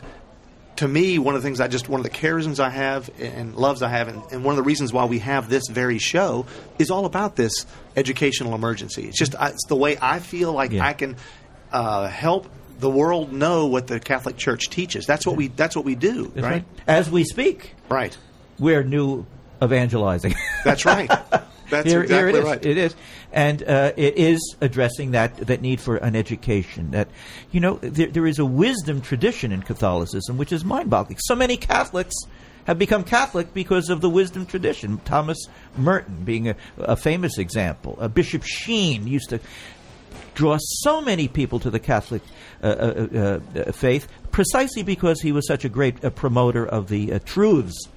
to 0.78 0.88
me, 0.88 1.20
one 1.20 1.36
of 1.36 1.42
the 1.42 1.48
things 1.48 1.60
I 1.60 1.68
just 1.68 1.90
one 1.90 2.00
of 2.00 2.04
the 2.04 2.10
charisms 2.10 2.60
I 2.60 2.70
have 2.70 3.10
and 3.20 3.56
loves 3.56 3.82
I 3.84 3.90
have, 3.90 4.08
and, 4.08 4.24
and 4.32 4.44
one 4.44 4.54
of 4.54 4.58
the 4.58 4.64
reasons 4.64 4.92
why 4.92 5.06
we 5.06 5.20
have 5.20 5.48
this 5.50 5.68
very 5.70 6.00
show 6.00 6.46
is 6.80 6.90
all 6.90 7.06
about 7.06 7.36
this 7.36 7.66
educational 7.96 8.56
emergency. 8.56 9.08
It's 9.08 9.18
just 9.18 9.36
I, 9.36 9.50
it's 9.50 9.66
the 9.68 9.76
way 9.76 9.98
I 10.02 10.20
feel 10.20 10.54
like 10.54 10.72
Yeah. 10.72 10.86
I 10.86 10.94
can 10.94 11.18
uh, 11.72 12.08
help 12.08 12.48
the 12.80 12.90
world 12.90 13.32
know 13.32 13.68
what 13.68 13.86
the 13.86 14.00
Catholic 14.00 14.38
Church 14.38 14.70
teaches. 14.70 15.06
That's 15.06 15.26
what 15.28 15.36
we 15.36 15.50
that's 15.50 15.76
what 15.76 15.86
we 15.86 15.94
do, 15.94 16.32
right? 16.36 16.44
right. 16.44 16.66
As 16.88 17.12
we 17.12 17.26
speak, 17.26 17.76
Right. 17.90 18.18
we're 18.58 18.84
new 18.84 19.26
evangelizing. 19.62 20.34
That's 20.64 20.84
right. 20.86 21.12
That's 21.72 21.90
here, 21.90 22.04
exactly 22.04 22.18
here 22.18 22.30
it 22.30 22.36
is. 22.36 22.46
right. 22.46 22.66
It 22.66 22.78
is, 22.78 22.96
and 23.32 23.64
uh, 23.64 23.94
it 23.98 24.18
is 24.18 24.56
addressing 24.62 25.12
that 25.12 25.38
that 25.38 25.62
need 25.62 25.82
for 25.82 25.96
an 25.98 26.16
education. 26.16 26.92
That 26.92 27.08
you 27.52 27.60
know, 27.60 27.76
there, 27.82 28.08
there 28.08 28.28
is 28.28 28.40
a 28.40 28.46
wisdom 28.46 29.02
tradition 29.02 29.52
in 29.52 29.64
Catholicism 29.64 30.38
which 30.38 30.52
is 30.52 30.64
mind-boggling. 30.64 31.18
So 31.20 31.36
many 31.36 31.58
Catholics 31.58 32.16
have 32.66 32.78
become 32.78 33.04
Catholic 33.04 33.54
because 33.54 33.90
of 33.90 34.02
the 34.02 34.10
wisdom 34.10 34.46
tradition. 34.46 35.00
Thomas 35.00 35.38
Merton 35.78 36.24
being 36.24 36.50
a, 36.50 36.56
a 36.78 36.96
famous 36.96 37.38
example. 37.38 37.98
Uh, 38.00 38.08
Bishop 38.08 38.44
Sheen 38.44 39.08
used 39.08 39.30
to 39.30 39.40
draw 40.34 40.58
so 40.60 41.02
many 41.02 41.28
people 41.28 41.60
to 41.60 41.70
the 41.70 41.80
Catholic 41.80 42.22
uh, 42.64 42.68
uh, 42.68 43.08
uh, 43.14 43.60
uh, 43.60 43.72
faith 43.72 44.08
precisely 44.32 44.84
because 44.84 45.22
he 45.22 45.32
was 45.32 45.46
such 45.48 45.66
a 45.66 45.70
great 45.70 46.04
uh, 46.04 46.10
promoter 46.10 46.66
of 46.66 46.88
the 46.88 47.14
uh, 47.14 47.20
truths 47.26 47.88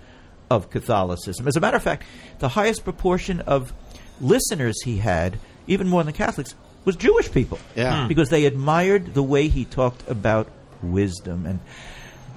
of 0.54 0.70
Catholicism. 0.70 1.46
As 1.48 1.56
a 1.56 1.60
matter 1.60 1.76
of 1.76 1.82
fact, 1.82 2.04
the 2.38 2.48
highest 2.48 2.84
proportion 2.84 3.40
of 3.40 3.72
listeners 4.20 4.82
he 4.82 4.98
had, 4.98 5.38
even 5.66 5.88
more 5.88 6.02
than 6.02 6.14
Catholics, 6.14 6.54
was 6.84 6.96
Jewish 6.96 7.30
people. 7.32 7.58
Yeah. 7.74 8.02
Hmm. 8.02 8.08
Because 8.08 8.30
they 8.30 8.44
admired 8.46 9.14
the 9.14 9.22
way 9.22 9.48
he 9.48 9.64
talked 9.64 10.08
about 10.08 10.48
wisdom 10.82 11.46
and 11.46 11.60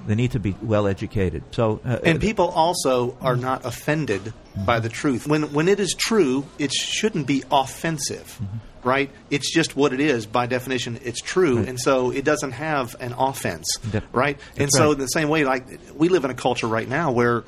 they 0.06 0.14
need 0.14 0.32
to 0.32 0.40
be 0.40 0.56
well 0.62 0.86
educated. 0.86 1.42
So, 1.50 1.80
uh, 1.84 1.98
And 2.02 2.20
people 2.20 2.48
also 2.48 3.16
are 3.20 3.36
not 3.36 3.66
offended 3.66 4.32
by 4.64 4.80
the 4.80 4.88
truth. 4.88 5.26
When 5.26 5.52
when 5.52 5.68
it 5.68 5.78
is 5.80 5.94
true, 5.94 6.46
it 6.58 6.72
shouldn't 6.72 7.26
be 7.26 7.44
offensive, 7.50 8.40
right? 8.82 9.10
It's 9.28 9.52
just 9.52 9.76
what 9.76 9.92
it 9.92 10.00
is 10.00 10.24
by 10.24 10.46
definition. 10.46 10.98
It's 11.04 11.20
true, 11.20 11.58
and 11.58 11.78
so 11.78 12.10
it 12.10 12.24
doesn't 12.24 12.52
have 12.52 12.96
an 13.00 13.12
offense, 13.12 13.68
right? 14.12 14.40
And 14.56 14.70
so 14.72 14.86
right. 14.86 14.92
in 14.92 14.98
the 14.98 15.06
same 15.08 15.28
way, 15.28 15.44
like 15.44 15.66
we 15.94 16.08
live 16.08 16.24
in 16.24 16.30
a 16.30 16.34
culture 16.34 16.68
right 16.68 16.88
now 16.88 17.12
where, 17.12 17.44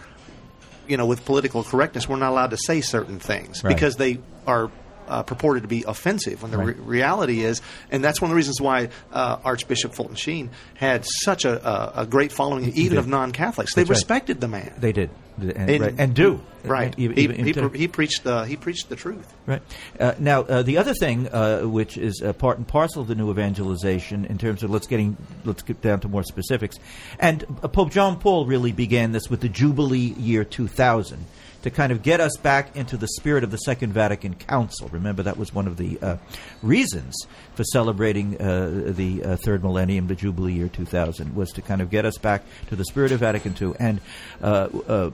you 0.90 0.96
know, 0.96 1.07
with 1.07 1.24
political 1.24 1.62
correctness, 1.64 2.09
we're 2.09 2.16
not 2.16 2.31
allowed 2.31 2.50
to 2.50 2.57
say 2.59 2.81
certain 2.83 3.18
things 3.20 3.62
Right. 3.64 3.74
because 3.74 3.96
they 3.96 4.18
are. 4.46 4.70
Uh, 5.09 5.24
purported 5.24 5.62
to 5.64 5.68
be 5.68 5.83
offensive 5.88 6.40
when 6.40 6.53
the 6.53 6.57
Right. 6.57 6.66
re- 6.68 6.74
reality 7.00 7.42
is, 7.42 7.61
and 7.90 8.05
that's 8.05 8.20
one 8.20 8.31
of 8.31 8.31
the 8.31 8.37
reasons 8.37 8.61
why 8.61 8.90
uh, 9.12 9.38
Archbishop 9.42 9.92
Fulton 9.92 10.14
Sheen 10.14 10.50
had 10.76 11.05
such 11.05 11.44
a, 11.44 11.68
a, 11.98 12.03
a 12.03 12.07
great 12.07 12.31
following, 12.31 12.72
even 12.74 12.96
of 12.96 13.09
non-Catholics. 13.09 13.74
They 13.74 13.81
That's 13.83 13.90
right. 13.90 13.96
respected 13.96 14.40
the 14.40 14.46
man. 14.46 14.72
they 14.79 14.92
did. 14.92 15.11
And, 15.42 15.70
And- 15.70 15.81
right, 15.81 15.94
and 15.98 16.14
do. 16.14 16.40
Right. 16.62 16.94
Even- 16.98 17.16
he, 17.16 17.22
even 17.24 17.44
he, 17.44 17.53
pre- 17.55 17.79
he 17.79 17.88
preached 17.88 18.22
the 18.24 18.44
he 18.44 18.57
preached 18.57 18.90
the 18.90 18.96
truth. 18.96 19.33
Right. 19.46 19.62
Uh, 19.98 20.12
now, 20.18 20.42
uh, 20.42 20.62
the 20.62 20.76
other 20.76 20.92
thing, 20.92 21.26
uh, 21.29 21.62
which 21.62 21.96
is 21.96 22.20
uh, 22.22 22.35
part 22.35 22.59
and 22.59 22.68
parcel 22.68 23.00
of 23.03 23.09
the 23.09 23.14
new 23.14 23.31
evangelization, 23.31 24.26
in 24.26 24.37
terms 24.37 24.62
of 24.62 24.70
let's 24.70 24.87
getting 24.87 25.16
let's 25.44 25.62
get 25.62 25.81
down 25.81 26.00
to 26.00 26.09
more 26.09 26.22
specifics, 26.22 26.79
and 27.18 27.44
uh, 27.62 27.68
Pope 27.68 27.90
John 27.90 28.18
Paul 28.18 28.44
really 28.44 28.72
began 28.72 29.12
this 29.12 29.31
with 29.31 29.40
the 29.40 29.48
Jubilee 29.48 30.14
year 30.18 30.44
2000 30.44 31.24
to 31.62 31.70
kind 31.70 31.92
of 31.92 32.03
get 32.03 32.20
us 32.20 32.37
back 32.42 32.75
into 32.77 32.96
the 32.96 33.07
spirit 33.09 33.44
of 33.44 33.51
the 33.51 33.59
Second 33.59 33.92
Vatican 33.92 34.35
Council. 34.35 34.88
Remember, 34.88 35.23
that 35.23 35.37
was 35.37 35.55
one 35.55 35.66
of 35.66 35.77
the 35.77 35.99
uh, 36.01 36.16
reasons 36.62 37.14
for 37.55 37.64
celebrating 37.64 38.40
uh, 38.40 38.92
the 38.96 39.23
uh, 39.23 39.37
third 39.37 39.62
millennium, 39.62 40.07
the 40.07 40.14
Jubilee 40.14 40.55
year 40.55 40.68
2000, 40.68 41.35
was 41.35 41.51
to 41.53 41.62
kind 41.62 41.81
of 41.83 41.90
get 41.90 42.05
us 42.05 42.16
back 42.18 42.42
to 42.68 42.77
the 42.77 42.85
spirit 42.85 43.12
of 43.12 43.20
Vatican 43.20 43.55
II. 43.61 43.75
And 43.79 44.01
uh, 44.42 44.68
uh, 44.88 45.11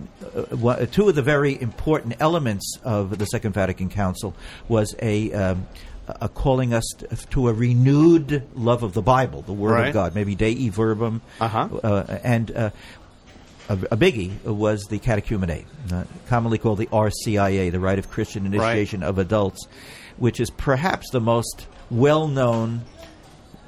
uh, 0.65 0.87
two 0.87 1.09
of 1.09 1.15
the 1.15 1.23
very 1.23 1.61
important 1.61 2.17
elements 2.21 2.79
of 2.85 3.19
the 3.19 3.27
Second 3.27 3.53
Vatican 3.53 3.89
Council 3.91 4.35
was 4.69 4.95
a 5.03 5.33
um, 5.33 5.67
a 6.09 6.29
calling 6.29 6.73
us 6.73 6.85
t- 6.99 7.07
to 7.31 7.49
a 7.49 7.53
renewed 7.53 8.47
love 8.55 8.85
of 8.85 8.93
the 8.93 9.03
Bible, 9.03 9.43
the 9.43 9.53
Word 9.53 9.73
Right. 9.73 9.89
of 9.89 9.93
God, 9.95 10.15
maybe 10.15 10.37
Dei 10.37 10.69
Verbum, 10.69 11.21
Uh-huh. 11.41 11.69
uh, 11.83 12.19
and 12.23 12.49
uh, 12.57 12.71
a, 13.69 13.75
a 13.91 13.97
biggie 13.97 14.43
was 14.45 14.85
the 14.85 14.99
catechumenate, 14.99 15.67
uh, 15.93 16.05
commonly 16.29 16.59
called 16.59 16.79
the 16.79 16.87
RCIA, 16.87 17.71
the 17.73 17.81
Rite 17.81 17.99
of 17.99 18.11
Christian 18.11 18.47
Initiation 18.47 19.03
of 19.03 19.19
Adults, 19.19 19.67
which 20.17 20.41
is 20.41 20.51
perhaps 20.51 21.11
the 21.11 21.21
most 21.21 21.67
well-known 21.91 22.83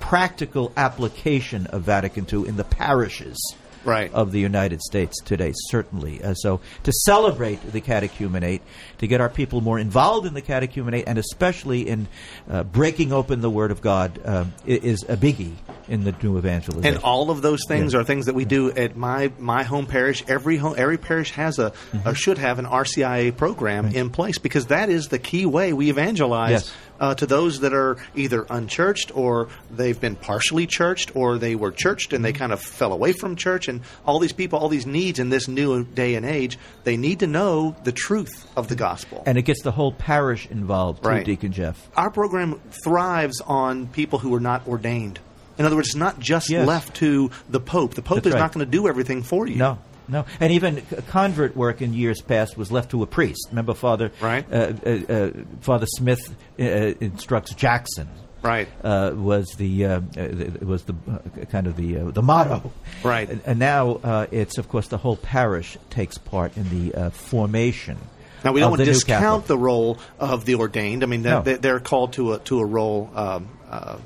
practical 0.00 0.72
application 0.76 1.66
of 1.68 1.82
Vatican 1.82 2.26
II 2.32 2.48
in 2.48 2.56
the 2.56 2.64
parishes 2.64 3.38
Right. 3.84 4.12
of 4.12 4.32
the 4.32 4.40
United 4.40 4.82
States 4.82 5.20
today, 5.22 5.52
certainly. 5.68 6.22
Uh, 6.22 6.34
so, 6.34 6.60
to 6.84 6.92
celebrate 6.92 7.72
the 7.72 7.80
catechumenate, 7.80 8.60
to 8.98 9.06
get 9.06 9.20
our 9.20 9.28
people 9.28 9.60
more 9.60 9.78
involved 9.78 10.26
in 10.26 10.34
the 10.34 10.42
catechumenate, 10.42 11.04
and 11.06 11.18
especially 11.18 11.88
in 11.88 12.08
uh, 12.50 12.64
breaking 12.64 13.12
open 13.12 13.40
the 13.40 13.50
Word 13.50 13.70
of 13.70 13.80
God, 13.80 14.20
um, 14.24 14.52
is 14.66 15.04
a 15.08 15.16
biggie 15.16 15.54
in 15.88 16.04
the 16.04 16.14
new 16.22 16.36
evangelization. 16.36 16.96
And 16.96 17.02
all 17.04 17.30
of 17.30 17.40
those 17.40 17.60
things 17.66 17.94
Yeah. 17.94 18.00
are 18.00 18.04
things 18.04 18.26
that 18.26 18.34
we 18.34 18.44
do 18.44 18.70
at 18.70 18.94
my 18.96 19.32
my 19.38 19.62
home 19.62 19.86
parish. 19.86 20.22
Every 20.28 20.56
home, 20.58 20.74
every 20.76 20.98
parish 20.98 21.30
has 21.32 21.58
a 21.58 21.70
Mm-hmm. 21.92 22.08
or 22.08 22.14
should 22.14 22.38
have 22.38 22.58
an 22.58 22.66
RCIA 22.66 23.34
program 23.36 23.86
in 23.86 24.10
place 24.10 24.38
because 24.38 24.66
that 24.66 24.90
is 24.90 25.06
the 25.08 25.18
key 25.18 25.46
way 25.46 25.72
we 25.72 25.88
evangelize 25.88 26.50
Yes. 26.50 26.72
Uh, 27.00 27.14
to 27.14 27.26
those 27.26 27.60
that 27.60 27.72
are 27.72 27.96
either 28.16 28.46
unchurched 28.50 29.16
or 29.16 29.48
they've 29.70 30.00
been 30.00 30.16
partially 30.16 30.66
churched 30.66 31.14
or 31.16 31.38
they 31.38 31.54
were 31.54 31.70
churched 31.70 32.12
and 32.12 32.24
they 32.24 32.32
Mm-hmm. 32.32 32.38
kind 32.38 32.52
of 32.52 32.60
fell 32.60 32.92
away 32.92 33.12
from 33.12 33.36
church. 33.36 33.68
And 33.68 33.80
all 34.06 34.18
these 34.18 34.32
people, 34.32 34.58
all 34.58 34.68
these 34.68 34.86
needs 34.86 35.18
in 35.18 35.28
this 35.30 35.48
new 35.48 35.84
day 35.84 36.14
and 36.14 36.24
age, 36.26 36.58
they 36.84 36.96
need 36.96 37.20
to 37.20 37.26
know 37.26 37.74
the 37.84 37.92
truth 37.92 38.46
of 38.56 38.68
the 38.68 38.74
gospel. 38.76 39.22
and 39.26 39.38
it 39.38 39.42
gets 39.42 39.62
the 39.62 39.70
whole 39.72 39.92
parish 39.92 40.46
involved, 40.50 41.02
too, 41.02 41.08
Right. 41.08 41.24
Deacon 41.24 41.52
Jeff. 41.52 41.88
our 41.96 42.10
program 42.10 42.60
thrives 42.84 43.40
on 43.42 43.86
people 43.88 44.18
who 44.18 44.34
are 44.34 44.40
not 44.40 44.66
ordained. 44.68 45.18
In 45.58 45.64
other 45.66 45.74
words, 45.76 45.88
it's 45.88 45.96
not 45.96 46.20
just 46.20 46.50
Yes. 46.50 46.66
left 46.66 46.94
to 46.96 47.30
the 47.48 47.58
Pope. 47.60 47.94
The 47.94 48.02
Pope 48.02 48.16
That's 48.16 48.28
is 48.28 48.32
right. 48.34 48.40
not 48.40 48.52
going 48.52 48.64
to 48.64 48.70
do 48.70 48.86
everything 48.88 49.22
for 49.22 49.46
you. 49.46 49.56
No, 49.56 49.78
no, 50.08 50.24
and 50.40 50.52
even 50.52 50.82
convert 51.08 51.56
work 51.56 51.82
in 51.82 51.92
years 51.94 52.20
past 52.20 52.56
was 52.56 52.72
left 52.72 52.90
to 52.90 53.02
a 53.02 53.06
priest. 53.06 53.46
Remember, 53.50 53.74
Father 53.74 54.10
Right. 54.20 54.44
uh, 54.52 54.72
uh, 54.84 54.90
uh, 54.90 55.30
Father 55.60 55.86
Smith 55.86 56.20
uh, 56.58 56.62
instructs 56.62 57.54
Jackson. 57.54 58.08
Right. 58.40 58.68
uh, 58.84 59.10
was 59.16 59.48
the 59.58 59.84
uh, 59.84 60.00
uh, 60.16 60.64
was 60.64 60.84
the 60.84 60.94
uh, 61.10 61.44
kind 61.46 61.66
of 61.66 61.74
the 61.76 61.98
uh, 61.98 62.10
the 62.12 62.22
motto, 62.22 62.72
Right. 63.02 63.28
And, 63.28 63.40
and 63.44 63.58
now 63.58 63.96
uh, 63.96 64.26
it's 64.30 64.58
of 64.58 64.68
course 64.68 64.86
the 64.86 64.96
whole 64.96 65.16
parish 65.16 65.76
takes 65.90 66.18
part 66.18 66.56
in 66.56 66.68
the 66.70 66.94
uh, 66.94 67.10
formation. 67.10 67.98
Now 68.44 68.52
we 68.52 68.60
don't 68.60 68.70
want 68.70 68.78
to 68.78 68.84
discount 68.84 69.46
the 69.48 69.58
role 69.58 69.98
of 70.20 70.44
the 70.44 70.54
ordained. 70.54 71.02
I 71.02 71.06
mean, 71.06 71.22
No. 71.22 71.42
they, 71.42 71.54
they're 71.56 71.80
called 71.80 72.12
to 72.12 72.34
a 72.34 72.38
to 72.40 72.60
a 72.60 72.64
role 72.64 73.10
um, 73.16 73.48
uh, 73.68 73.96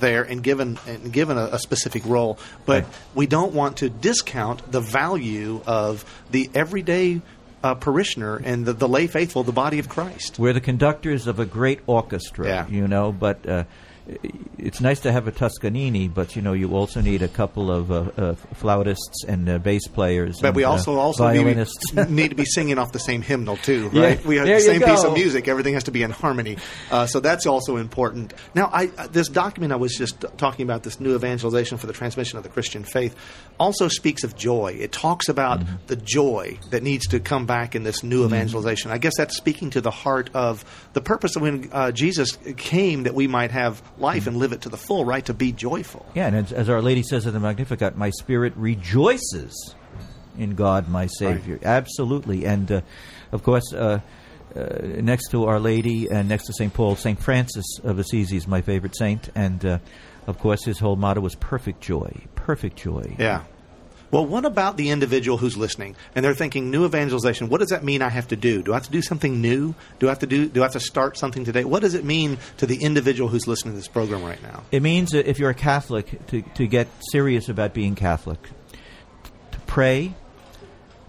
there 0.00 0.22
and 0.22 0.42
given 0.42 0.78
and 0.86 1.12
given 1.12 1.38
a, 1.38 1.44
a 1.52 1.58
specific 1.58 2.02
role, 2.06 2.38
but 2.64 2.84
Right. 2.84 2.92
we 3.14 3.26
don't 3.26 3.52
want 3.54 3.78
to 3.78 3.88
discount 3.88 4.70
the 4.70 4.80
value 4.80 5.60
of 5.66 6.04
the 6.30 6.50
everyday 6.54 7.20
uh, 7.64 7.74
parishioner 7.74 8.36
and 8.36 8.64
the, 8.66 8.72
the 8.72 8.86
lay 8.88 9.06
faithful, 9.06 9.42
the 9.42 9.52
body 9.52 9.78
of 9.78 9.88
Christ. 9.88 10.38
We're 10.38 10.52
the 10.52 10.60
conductors 10.60 11.26
of 11.26 11.40
a 11.40 11.46
great 11.46 11.80
orchestra, 11.86 12.46
Yeah. 12.46 12.68
you 12.68 12.86
know, 12.86 13.12
but 13.12 13.46
uh, 13.48 13.64
it's 14.58 14.80
nice 14.80 15.00
to 15.00 15.12
have 15.12 15.26
a 15.26 15.32
Toscanini, 15.32 16.08
but 16.08 16.36
you 16.36 16.42
know 16.42 16.52
you 16.52 16.74
also 16.74 17.00
need 17.00 17.22
a 17.22 17.28
couple 17.28 17.70
of 17.70 17.90
uh, 17.90 18.10
uh, 18.16 18.34
flautists 18.54 19.24
and 19.24 19.48
uh, 19.48 19.58
bass 19.58 19.86
players. 19.88 20.38
But 20.40 20.48
and, 20.48 20.56
we 20.56 20.64
uh, 20.64 20.70
also 20.70 20.96
also 20.96 21.28
need, 21.30 21.66
need 22.08 22.28
to 22.28 22.34
be 22.34 22.44
singing 22.44 22.78
off 22.78 22.92
the 22.92 22.98
same 22.98 23.22
hymnal 23.22 23.56
too, 23.56 23.90
Yeah, 23.94 24.02
right? 24.02 24.24
we 24.24 24.36
have 24.36 24.46
there 24.46 24.58
the 24.58 24.64
same 24.64 24.82
piece 24.82 25.04
of 25.04 25.12
music. 25.14 25.48
Everything 25.48 25.74
has 25.74 25.84
to 25.84 25.90
be 25.90 26.02
in 26.02 26.10
harmony. 26.10 26.56
Uh, 26.90 27.06
so 27.06 27.20
that's 27.20 27.46
also 27.46 27.76
important. 27.76 28.34
Now, 28.54 28.70
I, 28.72 28.90
uh, 28.96 29.08
this 29.08 29.28
document 29.28 29.72
I 29.72 29.76
was 29.76 29.94
just 29.94 30.24
talking 30.36 30.64
about, 30.64 30.82
this 30.82 31.00
new 31.00 31.14
evangelization 31.14 31.78
for 31.78 31.86
the 31.86 31.92
transmission 31.92 32.36
of 32.36 32.42
the 32.44 32.50
Christian 32.50 32.84
faith, 32.84 33.16
also 33.58 33.88
speaks 33.88 34.24
of 34.24 34.36
joy. 34.36 34.76
It 34.78 34.92
talks 34.92 35.28
about 35.28 35.46
Mm-hmm. 35.56 35.76
the 35.86 35.96
joy 35.96 36.58
that 36.70 36.82
needs 36.82 37.06
to 37.08 37.20
come 37.20 37.46
back 37.46 37.74
in 37.74 37.82
this 37.82 38.02
new 38.02 38.24
evangelization. 38.26 38.90
I 38.90 38.98
guess 38.98 39.12
that's 39.16 39.36
speaking 39.36 39.70
to 39.70 39.80
the 39.80 39.90
heart 39.90 40.28
of 40.34 40.64
the 40.92 41.00
purpose 41.00 41.36
of 41.36 41.42
when 41.42 41.68
uh, 41.72 41.92
Jesus 41.92 42.36
came 42.56 43.04
that 43.04 43.14
we 43.14 43.26
might 43.26 43.52
have 43.52 43.80
life 43.98 44.26
and 44.26 44.36
live 44.36 44.52
it 44.52 44.62
to 44.62 44.68
the 44.68 44.76
full, 44.76 45.04
right? 45.04 45.24
To 45.26 45.34
be 45.34 45.52
joyful. 45.52 46.06
Yeah, 46.14 46.26
and 46.26 46.36
as, 46.36 46.52
as 46.52 46.68
Our 46.68 46.82
Lady 46.82 47.02
says 47.02 47.26
in 47.26 47.34
the 47.34 47.40
Magnificat, 47.40 47.96
my 47.96 48.10
spirit 48.10 48.52
rejoices 48.56 49.74
in 50.38 50.54
God, 50.54 50.88
my 50.88 51.06
Savior. 51.06 51.58
Absolutely. 51.62 52.44
And, 52.44 52.70
uh, 52.70 52.80
of 53.32 53.42
course, 53.42 53.72
uh, 53.72 54.00
uh, 54.54 54.60
next 54.82 55.30
to 55.30 55.44
Our 55.44 55.60
Lady 55.60 56.08
and 56.10 56.28
next 56.28 56.44
to 56.46 56.52
St. 56.52 56.72
Paul, 56.72 56.96
St. 56.96 57.20
Francis 57.20 57.78
of 57.82 57.98
Assisi 57.98 58.36
is 58.36 58.46
my 58.46 58.60
favorite 58.60 58.96
saint. 58.96 59.30
And, 59.34 59.64
uh, 59.64 59.78
of 60.26 60.38
course, 60.38 60.64
his 60.64 60.78
whole 60.78 60.96
motto 60.96 61.20
was 61.20 61.34
perfect 61.34 61.80
joy. 61.80 62.10
Perfect 62.34 62.78
joy. 62.78 63.16
Yeah. 63.18 63.44
Well, 64.10 64.24
what 64.24 64.44
about 64.44 64.76
the 64.76 64.90
individual 64.90 65.36
who's 65.36 65.56
listening 65.56 65.96
and 66.14 66.24
they're 66.24 66.34
thinking 66.34 66.70
new 66.70 66.84
evangelization? 66.84 67.48
What 67.48 67.58
does 67.58 67.70
that 67.70 67.82
mean 67.82 68.02
I 68.02 68.08
have 68.08 68.28
to 68.28 68.36
do? 68.36 68.62
Do 68.62 68.72
I 68.72 68.76
have 68.76 68.84
to 68.84 68.90
do 68.90 69.02
something 69.02 69.40
new? 69.40 69.74
Do 69.98 70.06
I 70.06 70.10
have 70.10 70.20
to 70.20 70.26
do 70.26 70.48
do 70.48 70.60
I 70.60 70.64
have 70.64 70.72
to 70.72 70.80
start 70.80 71.16
something 71.16 71.44
today? 71.44 71.64
What 71.64 71.82
does 71.82 71.94
it 71.94 72.04
mean 72.04 72.38
to 72.58 72.66
the 72.66 72.82
individual 72.82 73.28
who's 73.28 73.46
listening 73.46 73.74
to 73.74 73.78
this 73.78 73.88
program 73.88 74.22
right 74.22 74.42
now? 74.42 74.62
It 74.70 74.82
means 74.82 75.10
that 75.10 75.28
if 75.28 75.38
you're 75.38 75.50
a 75.50 75.54
Catholic, 75.54 76.26
to, 76.28 76.42
to 76.42 76.66
get 76.66 76.86
serious 77.10 77.48
about 77.48 77.74
being 77.74 77.94
Catholic, 77.94 78.38
To 79.52 79.58
pray. 79.66 80.14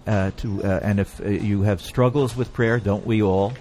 Uh, 0.06 0.30
to 0.38 0.64
uh, 0.64 0.80
and 0.82 1.00
if 1.00 1.20
uh, 1.20 1.28
you 1.28 1.62
have 1.62 1.82
struggles 1.82 2.34
with 2.34 2.50
prayer, 2.54 2.80
don't 2.80 3.06
we 3.06 3.20
all? 3.22 3.52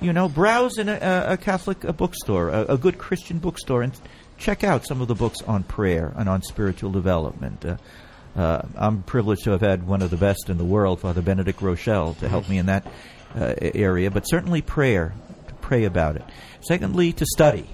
You 0.00 0.12
know, 0.12 0.28
browse 0.28 0.78
in 0.78 0.88
a, 0.88 1.26
a 1.30 1.36
Catholic 1.36 1.82
a 1.82 1.92
bookstore, 1.92 2.50
a, 2.50 2.74
a, 2.74 2.78
good 2.78 2.98
Christian 2.98 3.40
bookstore, 3.40 3.82
and 3.82 3.92
check 4.36 4.62
out 4.62 4.86
some 4.86 5.00
of 5.00 5.08
the 5.08 5.16
books 5.16 5.42
on 5.42 5.64
prayer 5.64 6.14
and 6.16 6.28
on 6.28 6.42
spiritual 6.42 6.92
development. 6.92 7.64
Uh, 8.38 8.62
I'm 8.76 9.02
privileged 9.02 9.42
to 9.44 9.50
have 9.50 9.60
had 9.60 9.84
one 9.84 10.00
of 10.00 10.10
the 10.10 10.16
best 10.16 10.48
in 10.48 10.58
the 10.58 10.64
world, 10.64 11.00
Father 11.00 11.22
Benedict 11.22 11.58
Groeschel, 11.58 12.16
to 12.20 12.28
help 12.28 12.48
me 12.48 12.58
in 12.58 12.66
that 12.66 12.86
uh, 13.34 13.54
area. 13.60 14.12
But 14.12 14.28
certainly 14.28 14.62
prayer, 14.62 15.12
to 15.48 15.54
pray 15.54 15.84
about 15.84 16.14
it. 16.14 16.22
Secondly, 16.60 17.12
to 17.14 17.26
study. 17.26 17.68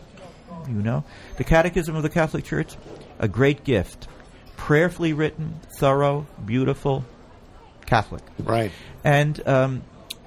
You 0.66 0.80
know, 0.80 1.04
the 1.36 1.44
Catechism 1.44 1.94
of 1.94 2.02
the 2.02 2.08
Catholic 2.08 2.44
Church, 2.46 2.76
a 3.18 3.28
great 3.28 3.64
gift, 3.64 4.08
prayerfully 4.56 5.12
written, 5.12 5.60
thorough, 5.78 6.26
beautiful, 6.46 7.04
Catholic. 7.84 8.22
Right. 8.38 8.72
And 9.04 9.46
um, 9.46 9.82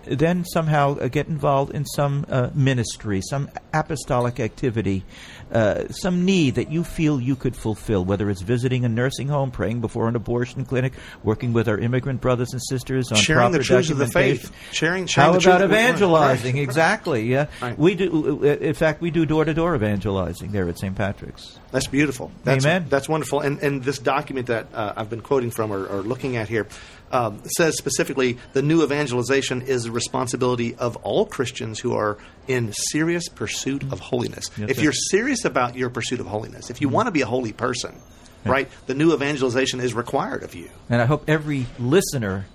then 0.09 0.45
somehow 0.45 0.97
uh, 0.97 1.07
get 1.07 1.27
involved 1.27 1.73
in 1.73 1.85
some 1.85 2.25
uh, 2.29 2.49
ministry, 2.53 3.21
some 3.21 3.49
apostolic 3.73 4.39
activity, 4.39 5.03
uh, 5.51 5.87
some 5.89 6.25
need 6.25 6.55
that 6.55 6.71
you 6.71 6.83
feel 6.83 7.19
you 7.21 7.35
could 7.35 7.55
fulfill, 7.55 8.03
whether 8.03 8.29
it's 8.29 8.41
visiting 8.41 8.85
a 8.85 8.89
nursing 8.89 9.27
home, 9.27 9.51
praying 9.51 9.81
before 9.81 10.07
an 10.07 10.15
abortion 10.15 10.65
clinic, 10.65 10.93
working 11.23 11.53
with 11.53 11.67
our 11.69 11.77
immigrant 11.77 12.21
brothers 12.21 12.51
and 12.53 12.61
sisters 12.63 13.11
on 13.11 13.17
sharing 13.17 13.39
proper 13.41 13.57
the 13.59 13.63
truths 13.63 13.89
of 13.89 13.97
the 13.97 14.07
faith, 14.07 14.51
sharing. 14.71 15.05
sharing 15.07 15.25
How 15.25 15.31
about 15.31 15.41
truth 15.41 15.53
with 15.61 15.71
one. 15.71 15.71
evangelizing? 15.79 16.55
Right. 16.55 16.63
Exactly. 16.63 17.23
Yeah, 17.27 17.47
Right. 17.61 17.77
we 17.77 17.95
do. 17.95 18.43
In 18.43 18.73
fact, 18.73 19.01
we 19.01 19.11
do 19.11 19.25
door 19.25 19.45
to 19.45 19.53
door 19.53 19.75
evangelizing 19.75 20.51
there 20.51 20.67
at 20.67 20.79
St. 20.79 20.95
Patrick's. 20.95 21.59
That's 21.71 21.87
beautiful. 21.87 22.31
That's, 22.43 22.65
Amen. 22.65 22.85
That's 22.89 23.07
wonderful. 23.09 23.41
And 23.41 23.59
and 23.61 23.83
this 23.83 23.99
document 23.99 24.47
that 24.47 24.67
uh, 24.73 24.93
I've 24.95 25.09
been 25.09 25.21
quoting 25.21 25.51
from 25.51 25.71
or, 25.71 25.85
or 25.85 26.01
looking 26.01 26.35
at 26.37 26.47
here 26.49 26.67
um, 27.11 27.41
says 27.57 27.77
specifically 27.77 28.37
the 28.53 28.61
new 28.61 28.83
evangelization 28.83 29.61
is 29.61 29.83
the 29.83 29.91
responsibility 29.91 30.75
of 30.75 30.95
all 30.97 31.25
Christians 31.25 31.79
who 31.79 31.95
are 31.95 32.17
in 32.47 32.73
serious 32.73 33.29
pursuit 33.29 33.83
of 33.91 33.99
holiness. 33.99 34.49
Yes, 34.57 34.69
if 34.71 34.81
you're 34.81 34.93
serious 34.93 35.45
about 35.45 35.75
your 35.75 35.89
pursuit 35.89 36.19
of 36.19 36.27
holiness, 36.27 36.69
if 36.69 36.81
you 36.81 36.89
want 36.89 37.07
to 37.07 37.11
be 37.11 37.21
a 37.21 37.25
holy 37.25 37.53
person, 37.53 37.99
right, 38.45 38.69
the 38.87 38.93
new 38.93 39.13
evangelization 39.13 39.79
is 39.79 39.93
required 39.93 40.43
of 40.43 40.55
you. 40.55 40.69
And 40.89 41.01
I 41.01 41.05
hope 41.05 41.29
every 41.29 41.65
listener 41.79 42.45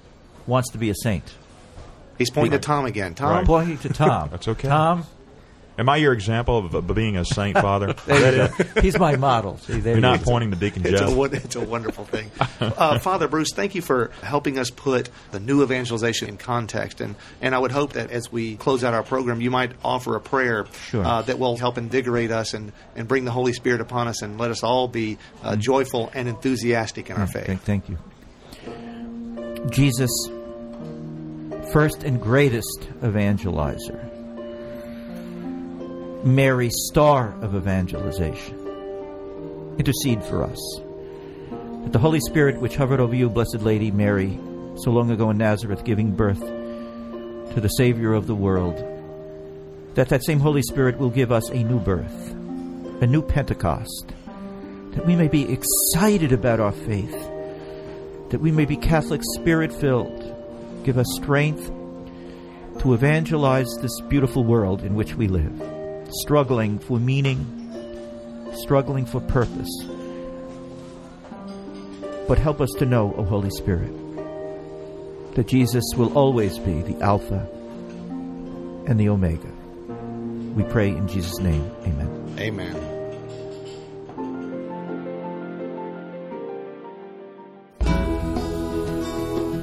wants 0.46 0.70
to 0.72 0.78
be 0.78 0.90
a 0.90 0.94
saint. 0.94 1.24
He's 2.18 2.30
pointing 2.30 2.52
to 2.52 2.58
Tom 2.58 2.84
again. 2.84 3.14
Tom, 3.14 3.32
I'm 3.32 3.46
pointing 3.46 3.78
to 3.78 3.88
Tom. 3.88 4.28
That's 4.30 4.46
okay. 4.48 4.68
Tom, 4.68 5.06
Am 5.82 5.88
I 5.88 5.96
your 5.96 6.12
example 6.12 6.58
of, 6.58 6.74
of 6.74 6.94
being 6.94 7.16
a 7.16 7.24
saint, 7.24 7.58
Father? 7.58 7.92
there 8.06 8.48
you 8.48 8.64
go. 8.74 8.80
he's 8.80 8.96
my 8.96 9.16
model. 9.16 9.58
See, 9.58 9.80
You're 9.80 9.96
not 9.98 10.20
go. 10.20 10.26
pointing 10.26 10.52
to 10.52 10.56
Deacon 10.56 10.86
It's 10.86 11.00
Jeff. 11.00 11.10
a, 11.10 11.22
it's 11.32 11.56
a 11.56 11.60
wonderful 11.60 12.04
thing. 12.04 12.30
Uh, 12.60 12.98
Father 13.00 13.26
Bruce, 13.26 13.52
thank 13.52 13.74
you 13.74 13.82
for 13.82 14.12
helping 14.22 14.60
us 14.60 14.70
put 14.70 15.10
the 15.32 15.40
new 15.40 15.60
evangelization 15.64 16.28
in 16.28 16.36
context. 16.36 17.00
And, 17.00 17.16
and 17.40 17.52
I 17.52 17.58
would 17.58 17.72
hope 17.72 17.94
that 17.94 18.12
as 18.12 18.30
we 18.30 18.54
close 18.54 18.84
out 18.84 18.94
our 18.94 19.02
program, 19.02 19.40
you 19.40 19.50
might 19.50 19.72
offer 19.84 20.14
a 20.14 20.20
prayer 20.20 20.66
Sure. 20.88 21.04
uh, 21.04 21.22
that 21.22 21.40
will 21.40 21.56
help 21.56 21.78
invigorate 21.78 22.30
us 22.30 22.54
and, 22.54 22.70
and 22.94 23.08
bring 23.08 23.24
the 23.24 23.32
Holy 23.32 23.52
Spirit 23.52 23.80
upon 23.80 24.06
us 24.06 24.22
and 24.22 24.38
let 24.38 24.52
us 24.52 24.62
all 24.62 24.86
be 24.86 25.18
uh, 25.42 25.56
joyful 25.56 26.12
and 26.14 26.28
enthusiastic 26.28 27.10
in 27.10 27.16
our 27.16 27.24
Okay, 27.24 27.42
faith. 27.44 27.62
thank 27.62 27.88
you. 27.88 27.98
Jesus, 29.70 30.10
first 31.72 32.04
and 32.04 32.20
greatest 32.20 32.78
evangelizer. 33.00 34.10
Mary, 36.24 36.70
star 36.70 37.35
of 37.42 37.56
evangelization. 37.56 38.56
Intercede 39.78 40.22
for 40.22 40.44
us. 40.44 40.80
That 41.82 41.92
the 41.92 41.98
Holy 41.98 42.20
Spirit, 42.20 42.61
which 42.61 42.76
hovered 42.76 43.00
over 43.00 43.14
you, 43.14 43.28
Blessed 43.28 43.61
Lady 43.61 43.90
Mary, 43.90 44.38
so 44.76 44.92
long 44.92 45.11
ago 45.11 45.30
in 45.30 45.38
Nazareth, 45.38 45.85
giving 45.85 46.12
birth 46.12 46.38
to 46.38 47.61
the 47.61 47.68
Savior 47.68 48.12
of 48.12 48.28
the 48.28 48.37
world, 48.37 48.76
that 49.94 50.08
that 50.11 50.24
same 50.24 50.38
Holy 50.38 50.62
Spirit 50.62 50.96
will 50.98 51.11
give 51.11 51.32
us 51.32 51.50
a 51.50 51.64
new 51.64 51.80
birth, 51.80 52.30
a 53.02 53.06
new 53.06 53.22
Pentecost, 53.22 54.12
that 54.92 55.04
we 55.04 55.16
may 55.16 55.28
be 55.28 55.52
excited 55.52 56.32
about 56.32 56.61
our 56.61 56.72
faith, 56.72 57.11
that 58.30 58.40
we 58.40 58.52
may 58.52 58.64
be 58.64 58.76
Catholic 58.76 59.22
spirit 59.35 59.72
filled. 59.72 60.28
Give 60.85 60.98
us 60.98 61.06
strength 61.16 61.66
to 62.80 62.94
evangelize 62.94 63.68
this 63.80 64.00
beautiful 64.02 64.44
world 64.44 64.82
in 64.82 64.94
which 64.94 65.14
we 65.14 65.28
live, 65.28 65.61
struggling 66.20 66.79
for 66.79 66.98
meaning, 66.98 67.46
struggling 68.55 69.07
for 69.07 69.20
purpose. 69.20 69.70
But 72.29 72.38
help 72.38 72.61
us 72.61 72.70
to 72.79 72.87
know, 72.87 73.14
O 73.16 73.25
Holy 73.25 73.51
Spirit, 73.51 73.92
that 75.35 75.48
Jesus 75.48 75.85
will 75.96 76.16
always 76.16 76.59
be 76.59 76.83
the 76.83 77.01
Alpha 77.03 77.48
and 78.87 78.98
the 78.98 79.09
Omega. 79.09 79.51
We 80.55 80.64
pray 80.64 80.90
in 80.90 81.09
Jesus' 81.09 81.38
name. 81.38 81.70
Amen. 81.85 82.37
Amen. 82.38 82.92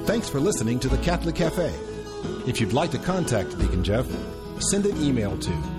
Thanks 0.06 0.28
for 0.28 0.40
listening 0.40 0.80
to 0.80 0.90
the 0.90 0.98
Catholic 0.98 1.36
Cafe. 1.36 1.72
If 2.48 2.60
you'd 2.60 2.74
like 2.74 2.92
to 2.92 2.98
contact 2.98 3.58
Deacon 3.60 3.84
Jeff, 3.84 4.08
send 4.60 4.86
an 4.86 5.02
email 5.02 5.38
to 5.38 5.79